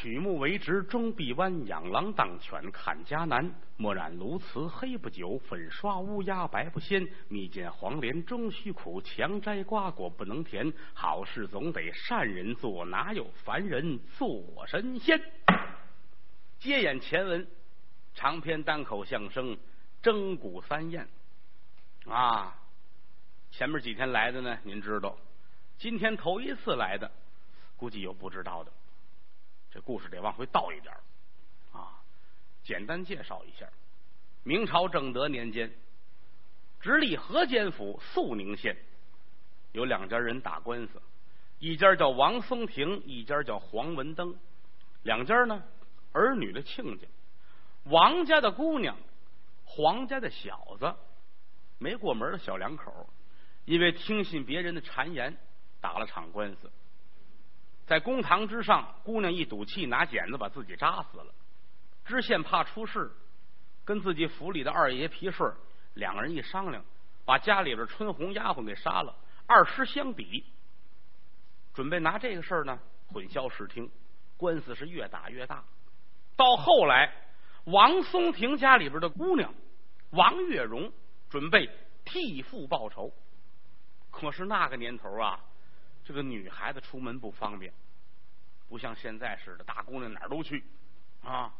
[0.00, 3.52] 曲目为直终必弯，养狼当犬看家难。
[3.76, 7.04] 墨染鸬鹚黑不久，粉刷乌鸦白不鲜。
[7.28, 10.72] 蜜饯黄连终须苦，强摘瓜果不能甜。
[10.94, 15.20] 好事总得善人做，哪有凡人做神仙？
[16.60, 17.48] 接演前文，
[18.14, 19.56] 长篇单口相声
[20.00, 21.08] 《征古三宴》
[22.12, 22.54] 啊。
[23.50, 25.16] 前面几天来的呢，您知道。
[25.76, 27.10] 今天头一次来的，
[27.76, 28.70] 估计有不知道的。
[29.70, 30.94] 这故事得往回倒一点
[31.72, 32.00] 啊！
[32.64, 33.68] 简单介绍一下：
[34.42, 35.72] 明朝正德年间，
[36.80, 38.76] 直隶河间府肃宁县
[39.72, 41.02] 有两家人打官司，
[41.58, 44.34] 一家叫王松亭，一家叫黄文登。
[45.02, 45.62] 两家呢，
[46.12, 47.06] 儿女的亲家，
[47.84, 48.96] 王家的姑娘，
[49.64, 50.94] 黄家的小子，
[51.78, 53.08] 没过门的小两口，
[53.66, 55.36] 因为听信别人的谗言，
[55.80, 56.70] 打了场官司。
[57.88, 61.34] 在公堂之上，姑娘一赌气，拿剪子把自己扎死了。
[62.04, 63.10] 知县怕出事，
[63.82, 65.50] 跟自己府里的二爷皮顺
[65.94, 66.84] 两个人一商量，
[67.24, 70.44] 把家里边春红丫鬟给杀了，二尸相抵，
[71.72, 72.78] 准备拿这个事儿呢
[73.10, 73.90] 混淆视听。
[74.36, 75.64] 官司是越打越大，
[76.36, 77.10] 到后来，
[77.64, 79.54] 王松亭家里边的姑娘
[80.10, 80.92] 王月荣
[81.30, 81.70] 准备
[82.04, 83.10] 替父报仇，
[84.10, 85.40] 可是那个年头啊。
[86.08, 87.70] 这个女孩子出门不方便，
[88.66, 90.64] 不像现在似的，大姑娘哪儿都去
[91.22, 91.52] 啊。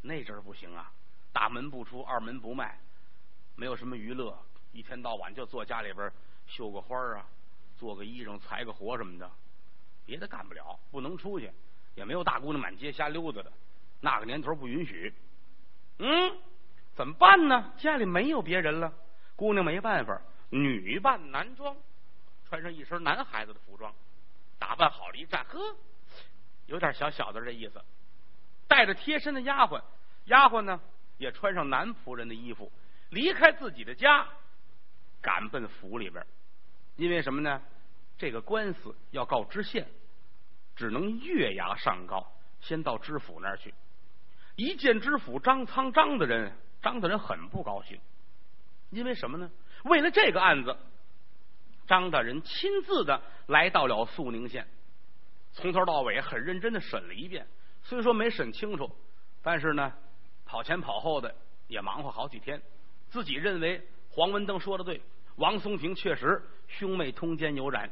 [0.00, 0.92] 那阵儿不行啊，
[1.32, 2.78] 大门不出，二门不迈，
[3.56, 4.38] 没有什么娱乐，
[4.70, 6.08] 一天到晚就坐家里边
[6.46, 7.26] 绣个花啊，
[7.76, 9.28] 做个衣裳，裁个活什么的，
[10.04, 11.50] 别的干不了，不能出去，
[11.96, 13.52] 也没有大姑娘满街瞎溜达的。
[14.00, 15.12] 那个年头不允许。
[15.98, 16.38] 嗯，
[16.94, 17.72] 怎么办呢？
[17.76, 18.94] 家里没有别人了，
[19.34, 21.76] 姑娘没办法，女扮男装。
[22.48, 23.92] 穿上一身男孩子的服装，
[24.58, 25.58] 打扮好了，一站，呵，
[26.66, 27.82] 有点小小的这意思。
[28.68, 29.82] 带着贴身的丫鬟，
[30.26, 30.80] 丫鬟呢
[31.18, 32.70] 也穿上男仆人的衣服，
[33.10, 34.28] 离开自己的家，
[35.20, 36.24] 赶奔府里边。
[36.94, 37.60] 因为什么呢？
[38.16, 39.88] 这个官司要告知县，
[40.76, 43.74] 只能越衙上告，先到知府那儿去。
[44.54, 48.00] 一见知府张苍张的人，张大人很不高兴。
[48.90, 49.50] 因为什么呢？
[49.84, 50.76] 为了这个案子。
[51.86, 54.66] 张大人亲自的来到了肃宁县，
[55.52, 57.46] 从头到尾很认真的审了一遍。
[57.82, 58.90] 虽说没审清楚，
[59.42, 59.92] 但是呢，
[60.44, 61.34] 跑前跑后的
[61.68, 62.60] 也忙活好几天。
[63.08, 63.80] 自己认为
[64.10, 65.00] 黄文登说的对，
[65.36, 67.88] 王松亭确实兄妹通奸有染。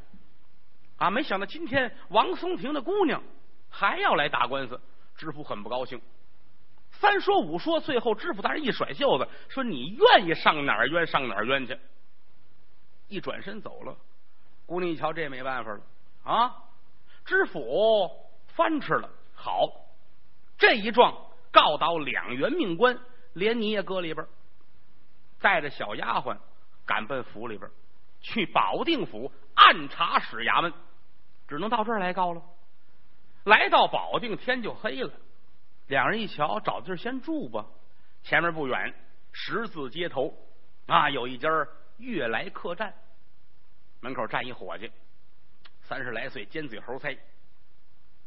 [0.97, 3.23] 啊，没想到今天王松亭的姑娘
[3.71, 4.81] 还要来打官司，
[5.17, 6.01] 知府很不高兴。
[6.91, 11.77] 三说五说，最后知府大人一甩袖子说：“你愿意上哪儿冤上哪儿冤去。”
[13.15, 13.97] 一转身走了，
[14.67, 15.81] 姑娘一瞧这没办法了
[16.25, 16.65] 啊！
[17.25, 18.11] 知府
[18.49, 19.71] 翻吃了，好，
[20.59, 21.15] 这一状
[21.53, 22.99] 告倒两员命官，
[23.33, 24.27] 连你也搁里边，
[25.41, 26.37] 带着小丫鬟
[26.85, 27.71] 赶奔府里边
[28.21, 30.73] 去保定府按察使衙门，
[31.47, 32.43] 只能到这儿来告了。
[33.45, 35.13] 来到保定，天就黑了，
[35.87, 37.65] 两人一瞧，找地儿先住吧。
[38.25, 38.93] 前面不远，
[39.31, 40.35] 十字街头
[40.87, 41.49] 啊，有一家。
[41.99, 42.93] 悦来客栈
[44.05, 44.93] 门口站一伙计，
[45.81, 47.19] 三十来岁，尖嘴猴腮，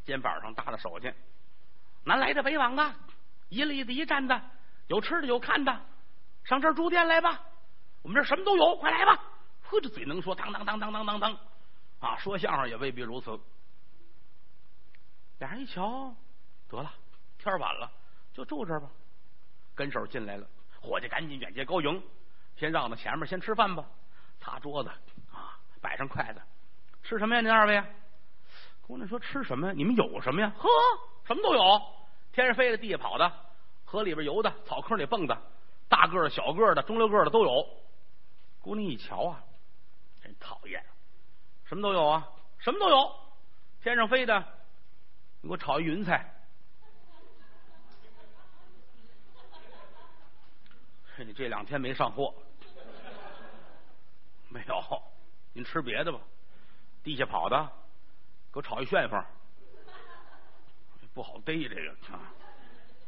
[0.04, 1.14] 肩膀上搭着手巾。
[2.04, 2.96] 南来的北往的，
[3.50, 4.42] 一立的一站的，
[4.88, 5.72] 有吃的有看的，
[6.46, 7.40] 上这儿住店来吧。
[8.02, 9.24] 我们这什么都有，快来吧！
[9.62, 11.38] 呵，这嘴能说，当当当当当当当，
[12.00, 13.40] 啊，说相声也未必如此。
[15.38, 16.12] 俩人一瞧，
[16.68, 16.92] 得了，
[17.38, 17.92] 天晚了，
[18.34, 18.90] 就住这儿吧。
[19.76, 20.48] 跟手进来了，
[20.82, 22.02] 伙计赶紧远接高迎。
[22.56, 23.86] 先让到前面先吃饭吧，
[24.40, 24.90] 擦桌子，
[25.88, 26.42] 摆上筷子，
[27.02, 27.40] 吃什么呀？
[27.40, 27.82] 您二位？
[28.82, 29.74] 姑娘说吃什么呀？
[29.74, 30.52] 你们有什么呀？
[30.58, 30.68] 呵，
[31.26, 31.82] 什么都有，
[32.34, 33.32] 天上飞的，地下跑的，
[33.86, 35.42] 河里边游的，草坑里蹦的，
[35.88, 37.66] 大个的、小个的、中溜个的都有。
[38.60, 39.42] 姑娘一瞧啊，
[40.22, 40.84] 真讨厌，
[41.64, 42.28] 什么都有啊，
[42.58, 43.16] 什么都有，
[43.82, 44.38] 天上飞的，
[45.40, 46.30] 你给我炒一云彩。
[51.26, 52.34] 你这两天没上货。
[54.52, 55.02] 没有，
[55.58, 56.20] 您吃别的吧。
[57.04, 57.58] 地下跑的，
[58.54, 59.20] 给我炒一旋风，
[61.16, 62.32] 不好逮这个啊。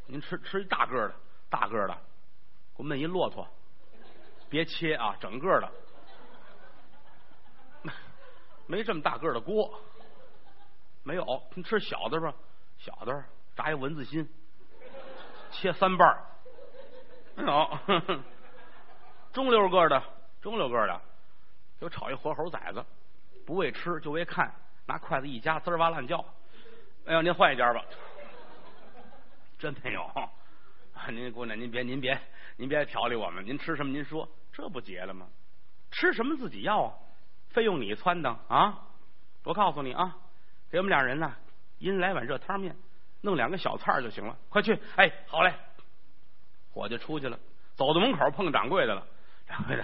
[0.08, 1.14] 您吃吃一大个的，
[1.48, 1.94] 大个的，
[2.76, 3.48] 给我焖一骆驼，
[4.50, 5.72] 别切啊，整个的。
[8.66, 9.80] 没这么大个的锅，
[11.04, 11.44] 没有。
[11.54, 12.34] 您吃小的吧，
[12.80, 13.26] 小的
[13.56, 14.28] 炸一蚊子心，
[15.52, 16.26] 切三瓣
[17.38, 17.78] 没有。
[19.34, 20.02] 中溜个的，
[20.42, 21.00] 中溜个的。
[21.80, 22.84] 就炒一活猴崽子，
[23.46, 24.54] 不为吃就为看，
[24.86, 26.24] 拿筷子一夹，滋哇乱叫。
[27.06, 27.84] 哎呦，您换一家吧。
[29.58, 30.10] 真没有。
[31.10, 32.20] 您姑娘，您别您别
[32.58, 35.28] 您别调理我们，您吃什么您说，这不结了吗？
[35.92, 36.94] 吃什么自己要啊，
[37.50, 38.86] 非用你撺掇啊！
[39.44, 40.18] 我告诉你啊，
[40.70, 41.34] 给我们俩人呢，
[41.78, 42.76] 一人来碗热汤面，
[43.22, 44.38] 弄两个小菜就行了。
[44.50, 44.78] 快去！
[44.98, 45.54] 哎，好嘞。
[46.74, 47.40] 我就出去了，
[47.76, 49.08] 走到门口碰掌柜的了。
[49.48, 49.84] 掌柜的，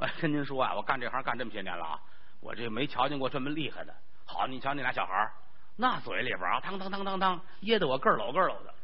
[0.00, 2.02] 我跟您说啊，我干这行干这么些年了啊，
[2.40, 3.94] 我这没瞧见过这么厉害的。
[4.24, 5.30] 好，你瞧那俩小孩
[5.76, 8.74] 那嘴里边啊，当当当当当，噎得我个搂个搂的。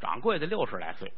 [0.00, 1.12] 掌柜的六十来岁，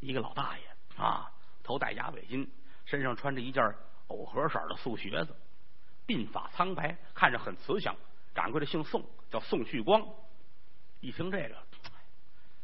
[0.00, 0.64] 一个老大爷
[0.96, 1.30] 啊，
[1.62, 2.48] 头戴鸭尾巾，
[2.86, 3.62] 身上穿着一件
[4.06, 5.36] 藕荷色的素靴子，
[6.06, 7.94] 鬓发苍白，看着很慈祥。
[8.34, 10.02] 掌柜的姓宋，叫宋旭光。
[11.00, 11.56] 一听这个，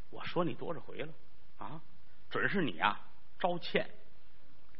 [0.08, 1.12] 我说你多少回了
[1.58, 1.78] 啊？
[2.30, 2.98] 准是你啊，
[3.38, 3.86] 招欠，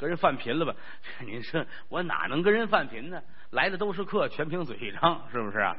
[0.00, 0.75] 跟人犯贫了吧？
[1.20, 3.23] 您说我哪能跟人犯贫呢？
[3.50, 5.76] 来的都是客，全凭嘴一张，是不是啊？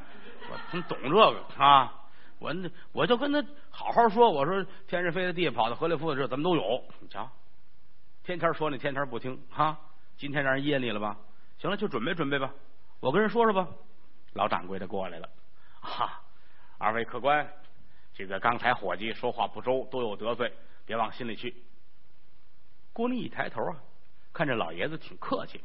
[0.50, 1.92] 我懂这个啊？
[2.38, 2.54] 我
[2.92, 6.84] 我就跟他好好说，我说天上飞的，地下跑的，河里浮的，这咱们都有。
[7.00, 7.30] 你瞧，
[8.24, 9.80] 天天说你，天天不听啊！
[10.18, 11.18] 今天让人噎你了吧？
[11.58, 12.54] 行了，就准备准备吧。
[13.00, 13.68] 我跟人说说吧。
[14.34, 15.30] 老掌柜的过来了，
[15.82, 16.22] 哈！
[16.78, 17.46] 二位客官，
[18.14, 20.54] 这个刚才伙计说话不周，都有得罪，
[20.86, 21.54] 别往心里去。
[22.94, 23.76] 姑娘一抬头啊，
[24.34, 25.62] 看这老爷子挺客气，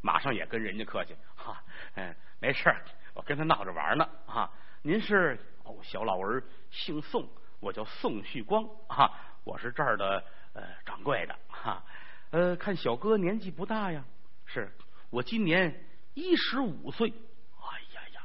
[0.00, 1.62] 马上也跟人家客气，哈，
[1.94, 2.74] 嗯，没事
[3.14, 4.50] 我跟他闹着玩呢，啊，
[4.82, 5.38] 您是？
[5.64, 7.28] 哦，小老儿姓宋，
[7.60, 9.12] 我叫宋旭光哈，
[9.44, 10.24] 我是这儿的
[10.54, 11.84] 呃掌柜的哈。
[12.30, 14.02] 呃，看小哥年纪不大呀，
[14.46, 14.72] 是
[15.10, 15.84] 我今年
[16.14, 17.10] 一十五岁。
[17.10, 18.20] 哎呀呀，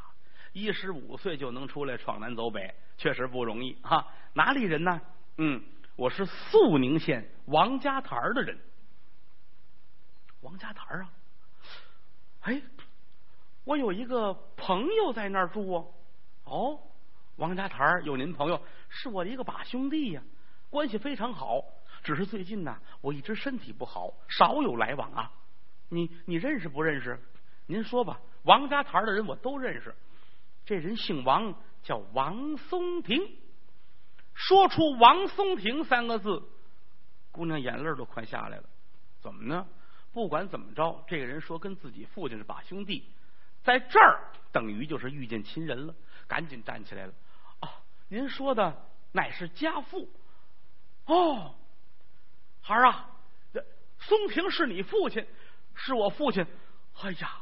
[0.54, 4.07] 一十五岁就能出来闯南走北，确实不容易哈。
[4.34, 5.01] 哪里人呢？
[5.38, 5.62] 嗯，
[5.98, 8.57] 我是肃宁县王家台的人。
[10.44, 11.10] 王家台啊，
[12.42, 12.62] 哎，
[13.63, 15.88] 我有一个朋友在那儿住哦。
[16.44, 16.80] 哦。
[17.38, 20.22] 王家台有您朋友，是我的一个把兄弟呀，
[20.69, 21.63] 关系非常好。
[22.04, 25.31] 只是最近呢，我一直身体不好，少有来往啊。
[25.90, 27.19] 你你认识不认识？
[27.66, 28.19] 您说吧。
[28.44, 29.95] 王家台的人我都认识。
[30.66, 33.19] 这人姓王，叫王松亭。
[34.34, 36.44] 说出王松亭三个字，
[37.31, 38.63] 姑娘眼泪都快下来了。
[39.22, 39.66] 怎么呢？
[40.13, 43.04] 不管怎么着，这个人说跟自己父亲是把兄弟，
[43.63, 45.95] 在这儿等于就是遇见亲人了，
[46.27, 47.13] 赶紧站起来了。
[47.60, 47.69] 啊
[48.07, 50.07] 您说的乃是家父
[51.06, 51.56] 哦，
[52.62, 53.10] 孩儿啊，
[53.98, 55.25] 松亭是你父亲，
[55.74, 56.45] 是我父亲。
[57.01, 57.42] 哎呀，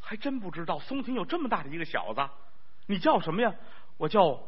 [0.00, 2.28] 还真不知道松亭有这么大的一个小子。
[2.86, 3.54] 你叫什么呀？
[3.96, 4.42] 我叫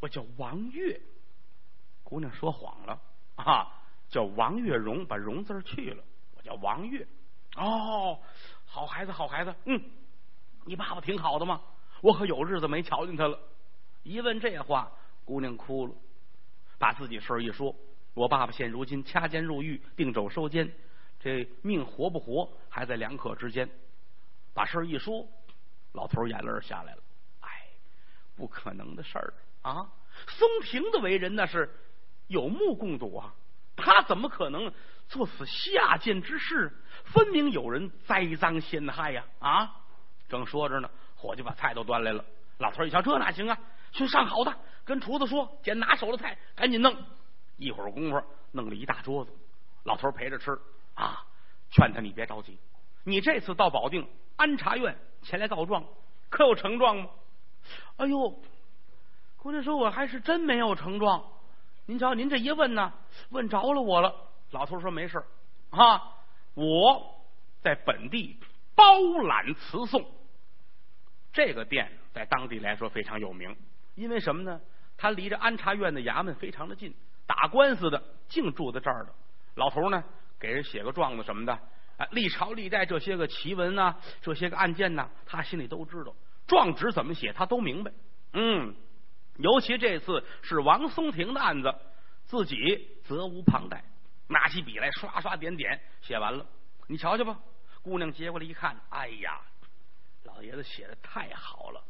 [0.00, 0.98] 我叫王月。
[2.02, 2.98] 姑娘说谎了
[3.36, 3.68] 啊，
[4.08, 6.02] 叫王月荣，把荣字去了。
[6.36, 7.06] 我叫王月。
[7.58, 8.18] 哦，
[8.64, 9.54] 好孩子，好孩子。
[9.64, 9.82] 嗯，
[10.64, 11.60] 你爸爸挺好的吗？
[12.00, 13.38] 我可有日子没瞧见他了。
[14.02, 14.90] 一问这话。
[15.24, 15.92] 姑娘哭了，
[16.78, 17.76] 把自己事儿一说。
[18.14, 20.72] 我爸爸现如今掐尖入狱，定肘收监，
[21.20, 23.68] 这命活不活还在两可之间。
[24.54, 25.28] 把事儿一说，
[25.92, 27.02] 老头眼泪下来了。
[27.40, 27.48] 哎，
[28.36, 29.86] 不可能的事儿啊！
[30.28, 31.70] 松平的为人那是
[32.28, 33.34] 有目共睹啊，
[33.76, 34.72] 他怎么可能
[35.08, 36.72] 做此下贱之事？
[37.12, 39.24] 分明有人栽赃陷害呀！
[39.38, 39.70] 啊，
[40.28, 42.24] 正说着呢，伙计把菜都端来了。
[42.58, 43.58] 老头一瞧，这哪行啊？
[43.92, 44.54] 去上好的。
[44.84, 46.96] 跟厨子说，捡拿手的菜，赶紧弄。
[47.56, 48.22] 一会儿功夫，
[48.52, 49.32] 弄了一大桌子。
[49.84, 50.58] 老头陪着吃
[50.94, 51.24] 啊，
[51.70, 52.58] 劝他你别着急，
[53.04, 55.84] 你这次到保定安察院前来告状，
[56.30, 57.10] 可有呈状吗？
[57.96, 58.40] 哎呦，
[59.36, 61.24] 姑娘说，我还是真没有呈状。
[61.86, 62.92] 您瞧，您这一问呢，
[63.30, 64.14] 问着了我了。
[64.50, 65.22] 老头说没事
[65.70, 66.17] 啊，
[66.58, 67.24] 我
[67.62, 68.36] 在本地
[68.74, 70.04] 包揽词讼，
[71.32, 73.56] 这个店在当地来说非常有名，
[73.94, 74.60] 因为什么呢？
[74.96, 76.92] 他离着安察院的衙门非常的近，
[77.28, 79.14] 打官司的净住在这儿的。
[79.54, 80.02] 老头呢，
[80.40, 81.52] 给人写个状子什么的，
[81.96, 86.12] 啊，历朝历代这些个奇闻呐，这些个案件呐，他心里都知道。
[86.48, 87.92] 状纸怎么写，他都明白。
[88.32, 88.74] 嗯，
[89.36, 91.72] 尤其这次是王松亭的案子，
[92.24, 92.56] 自己
[93.04, 93.84] 责无旁贷，
[94.28, 96.46] 拿起笔来刷刷点点写完了。
[96.86, 97.38] 你瞧瞧吧，
[97.82, 99.40] 姑娘接过来一看，哎呀，
[100.24, 101.82] 老爷子写的太好了。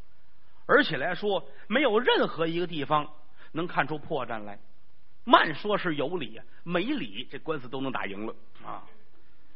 [0.66, 3.08] 而且来说，没有任何一个地方
[3.52, 4.58] 能看出破绽来。
[5.24, 8.82] 慢说是有理，没理这官司都能打赢了啊！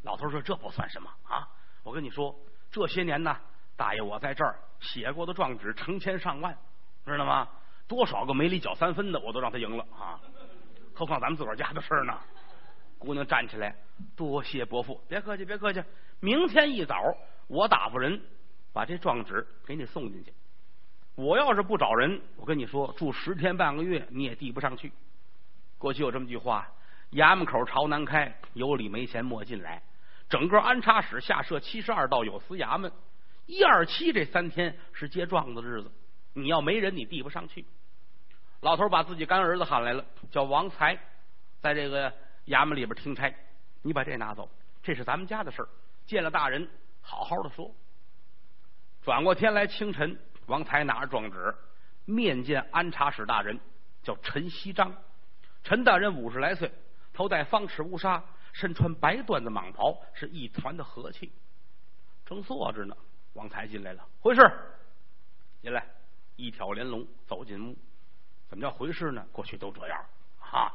[0.02, 1.48] 老头说：“这不算什么啊！
[1.82, 2.38] 我跟你说，
[2.70, 3.34] 这些年呢，
[3.74, 6.54] 大爷我在这儿写过的状纸成千上万，
[7.06, 7.48] 知道吗？
[7.88, 10.20] 多少个没理搅三分的，我都让他赢了啊！
[10.94, 12.18] 何况咱们自个儿家的事儿呢？”
[13.02, 13.74] 姑娘站起来，
[14.16, 15.82] 多谢伯父，别客气，别客气。
[16.20, 16.96] 明天一早，
[17.48, 18.20] 我打发人
[18.72, 20.32] 把这状纸给你送进去。
[21.14, 24.92] 我要是不找人，我跟你说，住十天半个月你也递不上去。
[25.78, 26.68] 过去有这么句话：
[27.12, 29.82] 衙门口朝南开，有理没钱莫进来。
[30.28, 32.90] 整个安插使下设七十二道有司衙门，
[33.46, 35.90] 一二七这三天是接状子的日子，
[36.32, 37.66] 你要没人，你递不上去。
[38.60, 40.96] 老头把自己干儿子喊来了，叫王才，
[41.60, 42.10] 在这个
[42.46, 43.32] 衙门里边听差，
[43.82, 44.48] 你把这拿走，
[44.82, 45.68] 这是咱们家的事儿。
[46.06, 46.68] 见了大人，
[47.00, 47.74] 好好的说。
[49.02, 51.54] 转过天来，清晨，王才拿着状纸
[52.04, 53.58] 面见安察使大人，
[54.02, 54.92] 叫陈锡章。
[55.62, 56.72] 陈大人五十来岁，
[57.12, 58.22] 头戴方尺乌纱。
[58.52, 61.32] 身穿白缎子蟒袍，是一团的和气。
[62.26, 62.94] 正坐着呢，
[63.32, 64.06] 王才进来了。
[64.20, 64.42] 回事？
[65.62, 65.86] 进来，
[66.36, 67.74] 一挑连龙走进屋。
[68.48, 69.24] 怎么叫回事呢？
[69.32, 70.04] 过去都这样
[70.38, 70.70] 啊，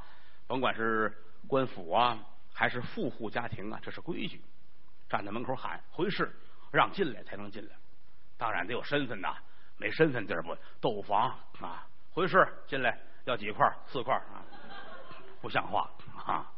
[0.48, 1.16] 甭管是
[1.48, 2.20] 官府啊，
[2.54, 4.42] 还是富户家庭啊，这是规矩。
[5.10, 6.32] 站在门口喊回事，
[6.72, 7.76] 让进来才能进来。
[8.38, 9.38] 当然得有身份呐，
[9.78, 11.88] 没身份地儿不斗房啊。
[12.12, 13.72] 回事，进来要几块？
[13.88, 14.44] 四块啊，
[15.42, 15.90] 不像话
[16.26, 16.52] 啊！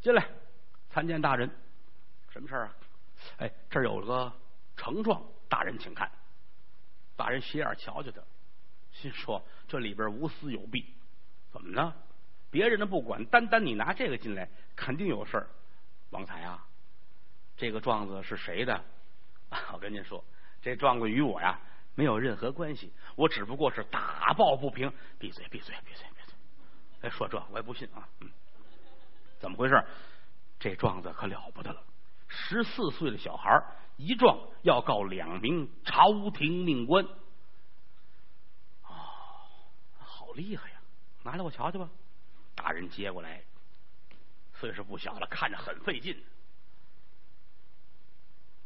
[0.00, 0.26] 进来，
[0.88, 1.50] 参见大人。
[2.28, 2.76] 什么事儿啊？
[3.38, 4.32] 哎，这儿有个
[4.76, 6.10] 呈状，大人请看。
[7.16, 8.22] 大人斜眼瞧瞧他，
[8.92, 10.94] 心说这里边无私有弊。
[11.50, 11.92] 怎么呢？
[12.50, 15.48] 别人的不管，单单你拿这个进来，肯定有事儿。
[16.10, 16.66] 王才啊，
[17.56, 18.84] 这个状子是谁的？
[19.72, 20.24] 我跟您说，
[20.60, 21.60] 这状子与我呀
[21.94, 24.92] 没有任何关系，我只不过是打抱不平。
[25.18, 25.46] 闭嘴！
[25.48, 25.74] 闭嘴！
[25.84, 26.04] 闭嘴！
[26.16, 26.34] 闭嘴！
[27.02, 28.08] 哎，说这我也不信啊。
[28.20, 28.30] 嗯。
[29.38, 29.84] 怎么回事？
[30.58, 31.82] 这状子可了不得了！
[32.28, 33.62] 十四岁的小孩
[33.96, 37.04] 一状要告两名朝廷命官，
[38.84, 38.90] 哦，
[39.98, 40.76] 好厉害呀！
[41.22, 41.88] 拿来我瞧瞧吧。
[42.62, 43.42] 大人接过来，
[44.52, 46.22] 岁数不小了，看着很费劲。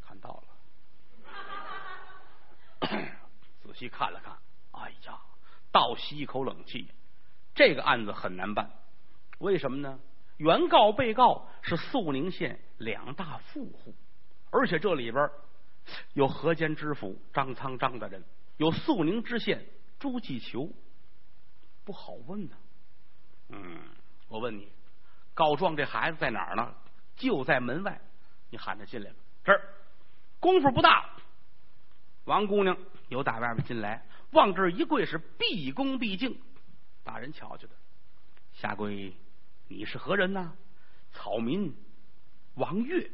[0.03, 1.29] 看到了，
[3.63, 4.37] 仔细看了看，
[4.73, 5.21] 哎呀，
[5.71, 6.89] 倒吸一口冷气。
[7.55, 8.69] 这个案子很难办，
[9.39, 10.01] 为什么呢？
[10.39, 13.95] 原告、被告是肃宁县两大富户，
[14.51, 15.31] 而且这里边
[16.15, 18.25] 有河间知府张苍张的人，
[18.57, 19.65] 有肃宁知县
[20.01, 20.69] 朱继求，
[21.85, 22.57] 不好问呐。
[23.49, 23.79] 嗯，
[24.29, 24.69] 我问你，
[25.35, 26.75] 告状这孩子在哪儿呢？
[27.17, 28.01] 就在门外，
[28.51, 29.17] 你喊他进来吧。
[29.45, 29.61] 这儿
[30.41, 31.11] 功夫不大，
[32.25, 32.77] 王姑娘
[33.09, 36.41] 由打外面进来，往这儿一跪是毕恭毕敬。
[37.05, 37.75] 大人瞧瞧的，
[38.53, 39.15] 下跪。
[39.69, 40.53] 你是何人呢？
[41.13, 41.75] 草民
[42.55, 43.11] 王月。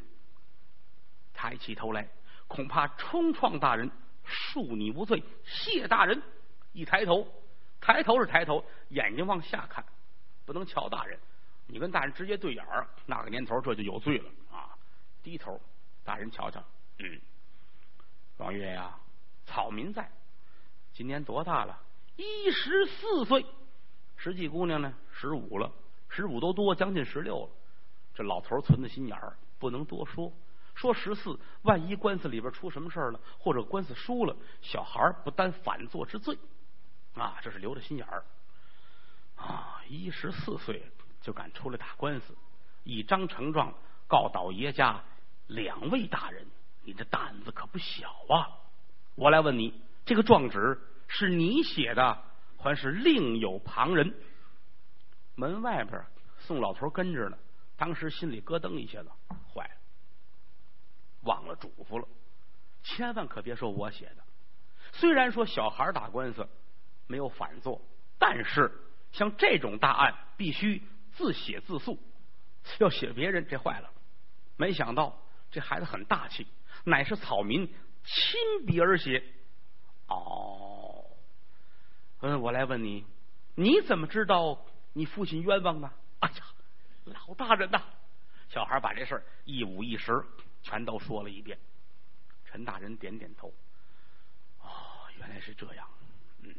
[1.34, 2.08] 抬起头来，
[2.48, 3.90] 恐怕冲撞大人，
[4.26, 5.22] 恕你无罪。
[5.44, 6.22] 谢大人。
[6.72, 7.26] 一抬头，
[7.80, 9.84] 抬头是抬头，眼睛往下看，
[10.50, 11.16] 不能瞧大人。
[11.68, 14.76] 你跟大人直接对眼儿，那个年头这就有罪了啊！
[15.22, 15.60] 低头，
[16.02, 16.60] 大人瞧瞧，
[16.98, 17.20] 嗯，
[18.38, 18.98] 王月呀，
[19.46, 20.10] 草民在，
[20.92, 21.78] 今年多大了？
[22.16, 23.46] 一十四岁。
[24.16, 24.92] 实际姑娘呢？
[25.12, 25.70] 十五了。
[26.08, 27.50] 十五都多，将近十六了。
[28.12, 30.32] 这老头存的心眼儿，不能多说。
[30.74, 36.36] 说十四，万一官司里边出什么事儿了，或者官司输了，小孩不担反坐之罪
[37.14, 37.38] 啊！
[37.40, 38.24] 这是留着心眼儿
[39.40, 39.82] 啊！
[39.88, 40.82] 一十四岁
[41.20, 42.36] 就敢出来打官司，
[42.84, 43.74] 一张呈状
[44.06, 45.02] 告倒爷家
[45.48, 46.46] 两位大人，
[46.84, 48.58] 你这胆子可不小啊！
[49.16, 50.78] 我来问你，这个状纸
[51.08, 52.22] 是你写的，
[52.56, 54.14] 还是另有旁人？
[55.34, 56.04] 门外边，
[56.38, 57.38] 宋老头跟着呢。
[57.76, 59.10] 当时心里咯噔一下子，
[59.52, 59.74] 坏了，
[61.22, 62.06] 忘了嘱咐了，
[62.82, 64.22] 千万可别说我写的。
[64.92, 66.46] 虽然说小孩打官司
[67.06, 67.80] 没有反作，
[68.18, 68.70] 但是
[69.12, 71.98] 像这种大案必须自写自诉，
[72.78, 73.90] 要写别人这坏了。
[74.56, 76.46] 没想到这孩子很大气，
[76.84, 77.66] 乃是草民
[78.04, 79.22] 亲笔而写。
[80.08, 81.04] 哦，
[82.20, 83.04] 嗯，我来问你，
[83.54, 84.64] 你怎么知道？
[84.92, 85.92] 你父亲冤枉呢？
[86.18, 86.36] 哎呀，
[87.04, 87.80] 老大人呐！
[88.48, 90.20] 小孩把这事儿一五一十
[90.62, 91.56] 全都说了一遍。
[92.44, 93.54] 陈大人点点头。
[94.60, 94.66] 哦，
[95.16, 95.88] 原来是这样。
[96.42, 96.52] 嗯，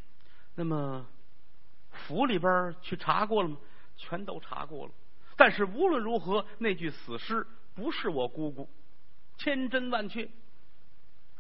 [0.56, 1.06] 那么
[1.92, 3.58] 府里边去查过了吗？
[3.98, 4.92] 全都查过了。
[5.38, 7.46] 但是无论如何，那具死尸
[7.76, 8.70] 不是我姑姑，
[9.38, 10.30] 千真万确。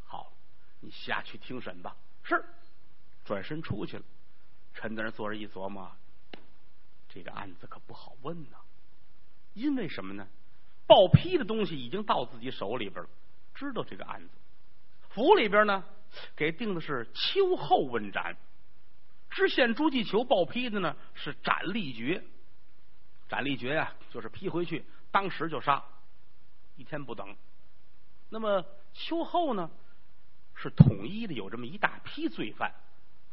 [0.05, 0.31] 好，
[0.79, 1.95] 你下去听审吧。
[2.23, 2.43] 是。
[3.23, 4.03] 转身出去了。
[4.73, 5.91] 陈在那坐着一琢磨。
[7.09, 8.57] 这个案子可不好问呐，
[9.53, 10.27] 因为什么呢？
[10.87, 13.09] 报批的东西已经到自己手里边了，
[13.53, 14.29] 知道这个案子。
[15.09, 15.83] 府里边呢，
[16.35, 18.35] 给定的是秋后问斩。
[19.31, 22.23] 知县朱继求报批的呢是斩立决。
[23.27, 25.81] 斩立决呀，就是批回去，当时就杀，
[26.75, 27.35] 一天不等。
[28.29, 29.71] 那么秋后呢，
[30.53, 32.73] 是统一的，有这么一大批罪犯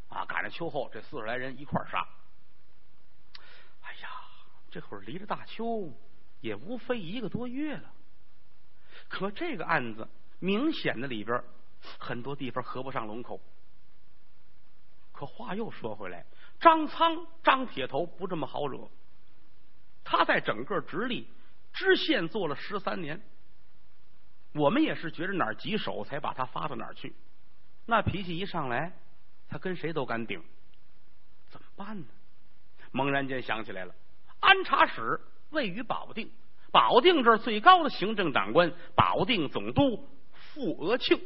[0.09, 2.07] 啊，赶上秋后这四十来人一块杀。
[3.83, 4.09] 哎呀
[4.71, 5.93] 这会儿离着大秋
[6.41, 7.93] 也无非一个多月了，
[9.09, 11.43] 可这个案子明显的里边
[11.99, 13.41] 很多地方合不上龙口。
[15.19, 16.25] 可话又说回来，
[16.61, 18.89] 张苍、张铁头不这么好惹。
[20.05, 21.29] 他在整个直隶
[21.73, 23.21] 知县做了十三年，
[24.55, 27.17] 我们也是觉着哪儿棘手，才把他发到哪儿去。
[27.85, 28.93] 那脾气一上来，
[29.49, 30.41] 他跟谁都敢顶，
[31.49, 32.07] 怎么办呢？
[32.93, 33.93] 猛然间想起来了，
[34.39, 35.21] 安察使
[35.51, 36.31] 位于保定，
[36.71, 41.21] 保定这儿最高的行政长官，保定总督傅额庆，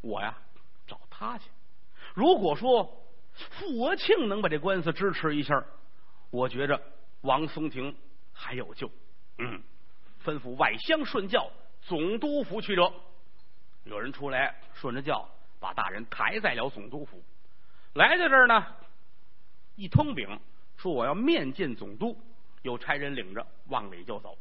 [0.00, 0.38] 我呀
[0.86, 1.50] 找他去。
[2.14, 5.64] 如果说傅国庆能把这官司支持一下，
[6.30, 6.80] 我觉着。
[7.22, 7.94] 王松亭
[8.32, 8.90] 还有救，
[9.36, 9.62] 嗯，
[10.24, 11.50] 吩咐外乡顺教
[11.82, 12.90] 总督府去者。
[13.84, 17.22] 有人出来顺着教，把大人抬在了总督府。
[17.92, 18.66] 来到这儿呢，
[19.76, 20.40] 一通禀
[20.78, 22.18] 说我要面见总督，
[22.62, 24.38] 有差人领着往里就走。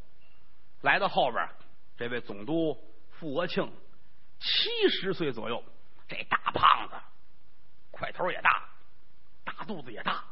[0.80, 1.50] 来到后边，
[1.98, 3.70] 这位总督傅国庆
[4.40, 5.62] 七十岁左右，
[6.08, 6.96] 这大胖子，
[8.00, 8.63] 块头也大，
[9.44, 10.24] 大肚子也大，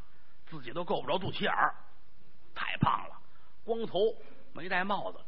[0.45, 1.75] 自己都够不着肚脐眼儿。
[2.55, 3.21] 太胖了，
[3.65, 4.15] 光头，
[4.53, 5.19] 没戴帽子，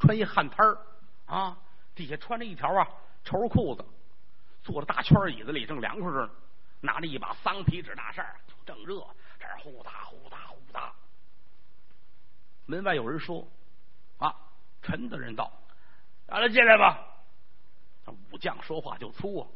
[0.00, 0.78] 穿一汗摊儿
[1.26, 1.56] 啊，
[1.94, 2.88] 底下穿着一条啊
[3.22, 3.84] 绸裤子，
[4.62, 6.30] 坐在大圈椅子里正凉快着呢，
[6.80, 8.26] 拿着一把桑皮纸大扇
[8.64, 9.06] 正热，
[9.38, 10.92] 这儿呼哒呼哒呼哒。
[12.64, 13.46] 门外有人说
[14.18, 14.34] ：“啊，
[14.80, 15.52] 陈大人到，
[16.26, 17.06] 让他进来吧。”
[18.32, 19.46] 武将说话就粗啊，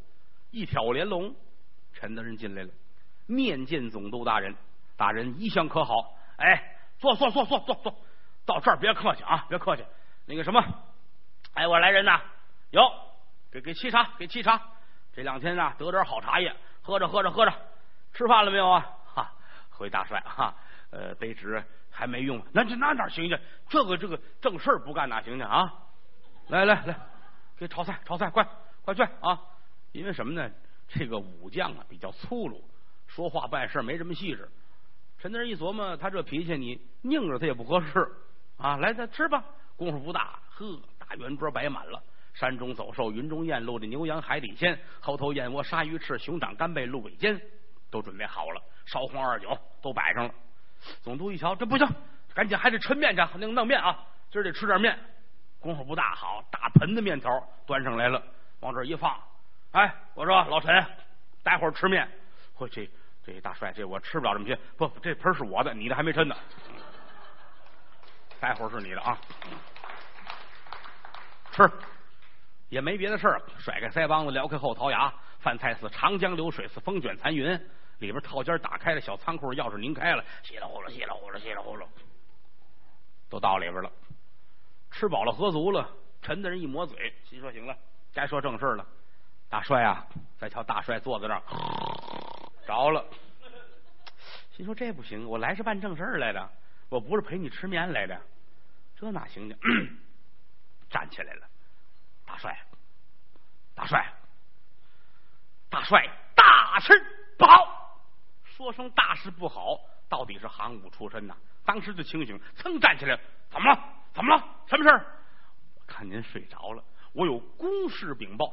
[0.52, 1.34] 一挑连龙，
[1.96, 2.70] 陈大人进来了，
[3.26, 4.54] 面见总督大人，
[4.96, 6.14] 大人一向可好？
[6.36, 6.72] 哎。
[6.98, 7.94] 坐坐坐坐坐坐，
[8.46, 9.84] 到这儿别客气啊，别客气。
[10.24, 10.64] 那个什么，
[11.52, 12.22] 哎，我来人呐，
[12.70, 12.82] 有
[13.52, 14.58] 给给沏茶，给沏茶。
[15.12, 17.52] 这两天呢，得点好茶叶，喝着喝着喝着。
[18.14, 18.80] 吃饭了没有啊？
[19.04, 19.30] 哈，
[19.68, 20.54] 回大帅哈，
[20.88, 22.42] 呃，卑职还没用。
[22.54, 23.38] 那这那哪行去？
[23.68, 25.70] 这个这个正事儿不干哪行去啊？
[26.48, 26.98] 来来来，
[27.58, 28.42] 给炒菜炒菜，快
[28.86, 29.38] 快去啊！
[29.92, 30.50] 因为什么呢？
[30.88, 32.64] 这个武将啊比较粗鲁，
[33.06, 34.48] 说话办事没什么细致。
[35.18, 38.06] 陈大人一琢磨，他这脾气，你拧着他也不合适
[38.58, 38.76] 啊！
[38.76, 39.42] 来，咱吃吧。
[39.76, 42.02] 功夫不大，呵，大圆桌摆满了。
[42.34, 47.40] 山中走兽，云中雁，陆地牛羊，海底鲜，猴头燕窝，鲨鱼翅，熊掌干贝，鹿尾尖，
[47.90, 48.62] 都准备好了。
[48.84, 50.34] 烧黄二酒都摆上了。
[51.02, 51.88] 总督一瞧，这不行，
[52.34, 54.98] 赶紧还得抻面去，那个弄面啊，今儿得吃点面。
[55.58, 57.30] 功夫不大，好，大盆的面条
[57.66, 58.22] 端上来了，
[58.60, 59.18] 往这一放。
[59.76, 60.86] 哎，我说老陈，
[61.42, 62.08] 待会儿吃面。
[62.56, 62.88] 我这。
[63.22, 64.56] 这大帅，这我吃不了这么些。
[64.78, 66.34] 不，这盆是我的，你的还没抻呢。
[68.40, 69.18] 待会儿是你的啊，
[71.52, 71.68] 吃
[72.68, 77.52] 也没别的事儿，甩开腮帮子，撩开后槽牙，饭菜似长江流水，似风卷残云。
[77.98, 81.84] 里边套间打开了，小仓库钥匙拧开了，稀里呼噜，稀里呼噜，稀里呼噜，
[83.28, 83.90] 都到里边了。
[84.92, 85.90] 吃饱了，喝足了，
[86.22, 87.76] 陈大人一抹嘴，心说行了，
[88.14, 88.86] 该说正事了。
[89.56, 91.42] 大帅啊，再瞧大帅坐在这儿。
[92.66, 93.02] 着了，
[94.52, 96.46] 心说这不行，我来是办正事儿来的，
[96.90, 98.20] 我不是陪你吃面来的，
[98.96, 99.56] 这哪行呢？
[100.90, 101.48] 站起来了，
[102.26, 102.54] 大帅，
[103.74, 104.12] 大帅，
[105.70, 106.92] 大帅，大事
[107.38, 107.98] 不好！
[108.44, 111.34] 说声大事不好，到底是行武出身呐。
[111.64, 113.80] 当时就清醒，噌站起来，怎么了？
[114.12, 114.44] 怎么了？
[114.66, 115.06] 什么事儿？
[115.76, 118.52] 我看您睡着了，我有公事禀报。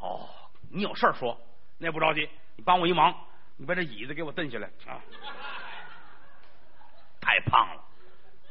[0.00, 0.28] 哦，
[0.70, 1.40] 你有事儿说，
[1.78, 3.14] 那不着急，你帮我一忙。
[3.60, 5.02] 你把这椅子给我蹬下来啊！
[7.20, 7.82] 太胖了，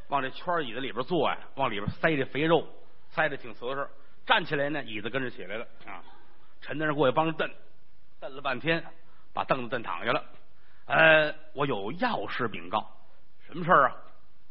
[0.10, 2.68] 往这圈椅子里边坐呀，往里边塞这肥肉，
[3.12, 3.90] 塞的挺瓷实。
[4.26, 6.04] 站起来呢，椅子跟着起来了啊！
[6.60, 7.50] 陈大人过去帮着蹬，
[8.20, 8.84] 蹬了半天，
[9.34, 10.26] 把凳子蹬躺下了。
[10.88, 12.86] 呃，我有要事禀告，
[13.46, 13.96] 什么事儿啊？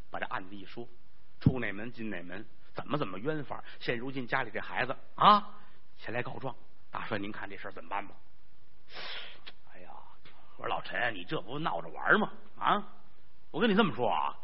[0.09, 0.87] 把这案子一说，
[1.39, 3.63] 出哪门进哪门，怎么怎么冤法？
[3.79, 5.53] 现如今家里这孩子啊，
[5.99, 6.55] 前来告状，
[6.91, 8.15] 大帅您看这事怎么办吧？
[9.73, 9.89] 哎呀
[10.57, 12.31] 我说老陈，你这不闹着玩吗？
[12.57, 12.83] 啊！
[13.51, 14.35] 我跟你这么说啊，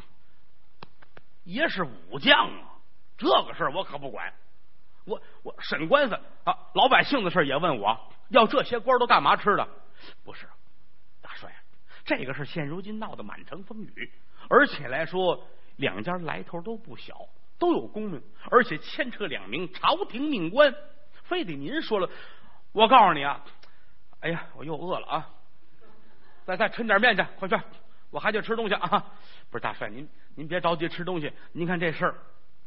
[1.44, 2.78] 爷是武将啊，
[3.16, 4.32] 这个事儿我可不管。
[5.04, 9.68] 我我审官司啊，老百姓的事也问我，要这些官都干嘛吃的？
[10.24, 10.48] 不是，
[11.20, 11.54] 大帅，
[12.04, 14.12] 这个事现如今闹得满城风雨，
[14.48, 17.28] 而且来说两家来头都不小，
[17.58, 20.74] 都有功名，而且牵扯两名朝廷命官，
[21.24, 22.08] 非得您说了。
[22.72, 23.44] 我告诉你啊，
[24.20, 25.30] 哎呀，我又饿了啊！
[26.44, 27.58] 再再抻点面去，快去！
[28.10, 29.12] 我还得吃东西啊！
[29.50, 31.32] 不是大帅，您您别着急吃东西。
[31.52, 32.14] 您看这事儿，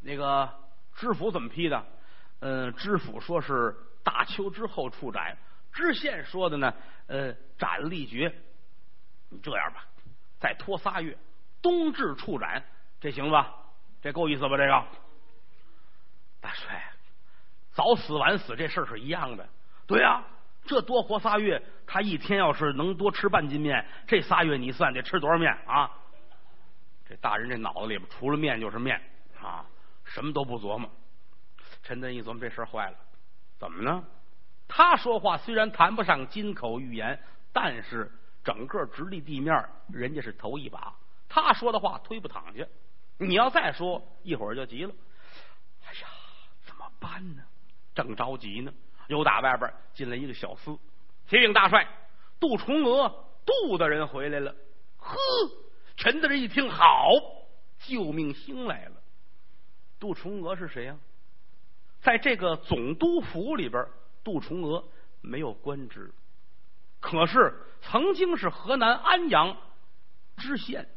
[0.01, 0.49] 那个
[0.95, 1.85] 知府怎么批的？
[2.39, 5.37] 嗯，知府说是大秋之后处斩，
[5.73, 6.73] 知县说的呢，
[7.07, 8.33] 呃，斩立决。
[9.29, 9.85] 你这样吧，
[10.39, 11.17] 再拖仨月，
[11.61, 12.63] 冬至处斩，
[12.99, 13.53] 这行吧？
[14.01, 14.57] 这够意思吧？
[14.57, 14.85] 这个
[16.39, 16.93] 大帅，
[17.77, 19.47] 早死晚死这事儿是一样的。
[19.85, 20.23] 对呀，
[20.65, 25.91] 这多活仨月，他一天要是能多吃半斤面，这仨月你算得吃多少面啊？
[27.07, 28.99] 这大人这脑子里边除了面就是面
[29.39, 29.63] 啊，
[30.03, 30.89] 什么都不琢磨。
[31.83, 32.97] 陈真一琢磨，这事儿坏了，
[33.59, 34.03] 怎么呢？
[34.67, 37.19] 他说话虽然谈不上金口玉言，
[37.53, 38.11] 但是
[38.43, 39.55] 整个直立地面，
[39.93, 40.91] 人家是头一把。
[41.29, 42.65] 他说的话推不躺下，
[43.19, 44.91] 你要再说，一会儿就急了。
[45.85, 46.07] 哎呀，
[46.65, 47.43] 怎么办呢？
[47.97, 48.71] 正着急呢，
[49.07, 50.77] 又打外边进来一个小厮，
[51.27, 51.87] 启禀大帅，
[52.39, 54.55] 杜重娥杜大人回来了。
[54.97, 55.17] 呵，
[55.95, 57.09] 陈大人一听，好，
[57.79, 59.01] 救命星来了。
[59.99, 60.95] 杜重娥是谁呀？
[61.99, 63.83] 在这个总督府里边，
[64.23, 64.87] 杜重娥
[65.21, 66.13] 没有官职，
[66.99, 69.57] 可是曾经是河南安阳
[70.37, 70.87] 知县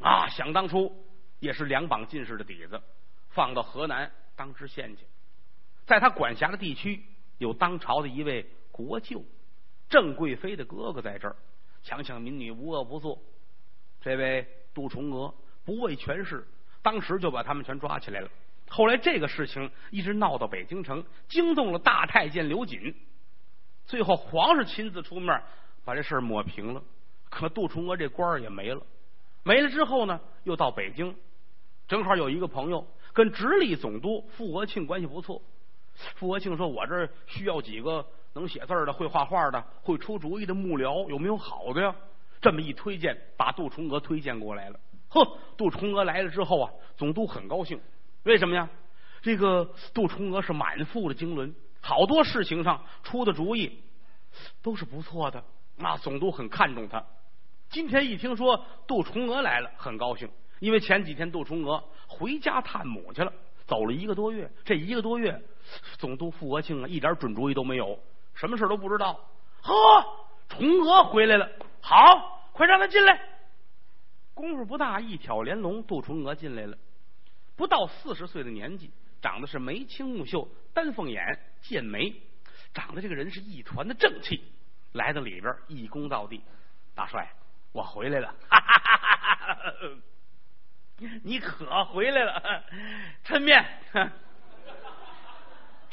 [0.00, 0.28] 啊。
[0.28, 1.06] 想当初
[1.38, 2.82] 也是两榜进士的底子，
[3.28, 5.06] 放到河南当知县去。
[5.86, 7.02] 在他管辖的地区，
[7.38, 9.24] 有当朝的一位国舅
[9.88, 11.36] 郑贵妃的哥哥在这儿，
[11.82, 13.22] 强抢民女，无恶不作。
[14.00, 15.32] 这位杜重娥
[15.64, 16.46] 不畏权势，
[16.82, 18.28] 当时就把他们全抓起来了。
[18.68, 22.94] 后来这个事情一直闹到北京城，惊动了大太监刘瑾。
[23.86, 25.40] 最后皇上亲自出面
[25.84, 26.82] 把这事儿抹平了。
[27.30, 28.82] 可杜重娥这官儿也没了，
[29.44, 31.14] 没了之后呢，又到北京，
[31.86, 35.40] 正好有一个朋友跟直隶总督傅国庆关系不错。
[36.14, 41.94] 傅国庆说：“我这需要几个能写字的、会画画的、会出主意的幕僚，有没有好的呀？”
[42.40, 44.78] 这么一推荐，把杜崇娥推荐过来了。
[45.08, 47.80] 呵，杜崇娥来了之后啊，总督很高兴。
[48.24, 48.68] 为什么呀？
[49.22, 53.82] 这个杜崇娥是满腹的经纶，好多事情上出的主意
[54.62, 55.42] 都是不错的。
[55.76, 57.04] 那总督很看重他。
[57.70, 60.28] 今天一听说杜崇娥来了，很高兴，
[60.60, 63.32] 因为前几天杜崇娥回家探母去了，
[63.66, 64.48] 走了一个多月。
[64.64, 65.42] 这一个多月，
[65.98, 67.98] 总督傅国庆啊，一点准主意都没有，
[68.34, 69.20] 什么事都不知道。
[69.62, 69.72] 呵，
[70.48, 71.50] 崇娥回来了，
[71.80, 73.20] 好，快让他进来。
[74.34, 76.76] 功夫不大，一挑帘笼，杜崇娥进来了。
[77.56, 78.90] 不到四十岁的年纪，
[79.22, 82.14] 长得是眉清目秀，丹凤眼，剑眉，
[82.74, 84.44] 长得这个人是一团的正气。
[84.92, 86.42] 来到里边，一躬到地
[86.94, 87.30] ：“大帅，
[87.72, 88.34] 我回来了！
[91.22, 92.64] 你可回来了！
[93.24, 93.62] 抻面，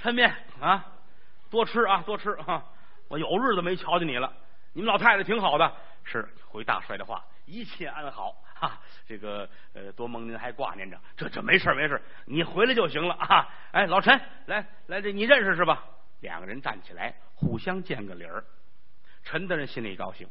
[0.03, 0.85] 抻面啊，
[1.49, 2.65] 多吃啊，多吃啊！
[3.07, 4.33] 我有日子没瞧见你了。
[4.73, 13.47] 你们老太太挺好的，是回大帅的话，一切安好。”啊，这个呃，多蒙您还挂念着，这这没事没事，你回来就行了啊！
[13.71, 15.85] 哎，老陈，来来，这你认识是吧？
[16.19, 18.43] 两个人站起来，互相见个礼儿。
[19.23, 20.27] 陈大人心里高兴，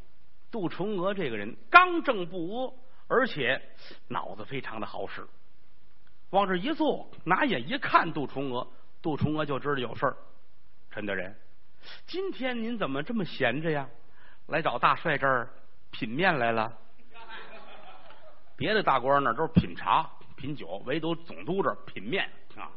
[0.51, 2.75] 杜重娥这个人刚正不阿，
[3.09, 3.61] 而且
[4.09, 5.27] 脑子非常的好使。
[6.29, 8.67] 往这一坐，拿眼一看杜重娥，
[9.03, 10.17] 杜重娥就知道有事儿。
[10.91, 11.37] 陈大人，
[12.07, 13.89] 今天您怎么这么闲着呀？
[14.47, 15.49] 来找大帅这儿
[15.91, 16.73] 品面来了？
[18.57, 22.71] 别的大官那都是品茶品酒，唯独总督这品面啊！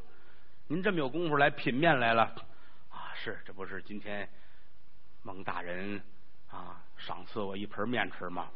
[0.67, 2.23] 您这么有功夫来品面来了
[2.89, 3.13] 啊？
[3.13, 4.27] 是，这不是今天
[5.21, 6.01] 蒙大人
[6.49, 8.47] 啊赏赐我一盆面吃吗？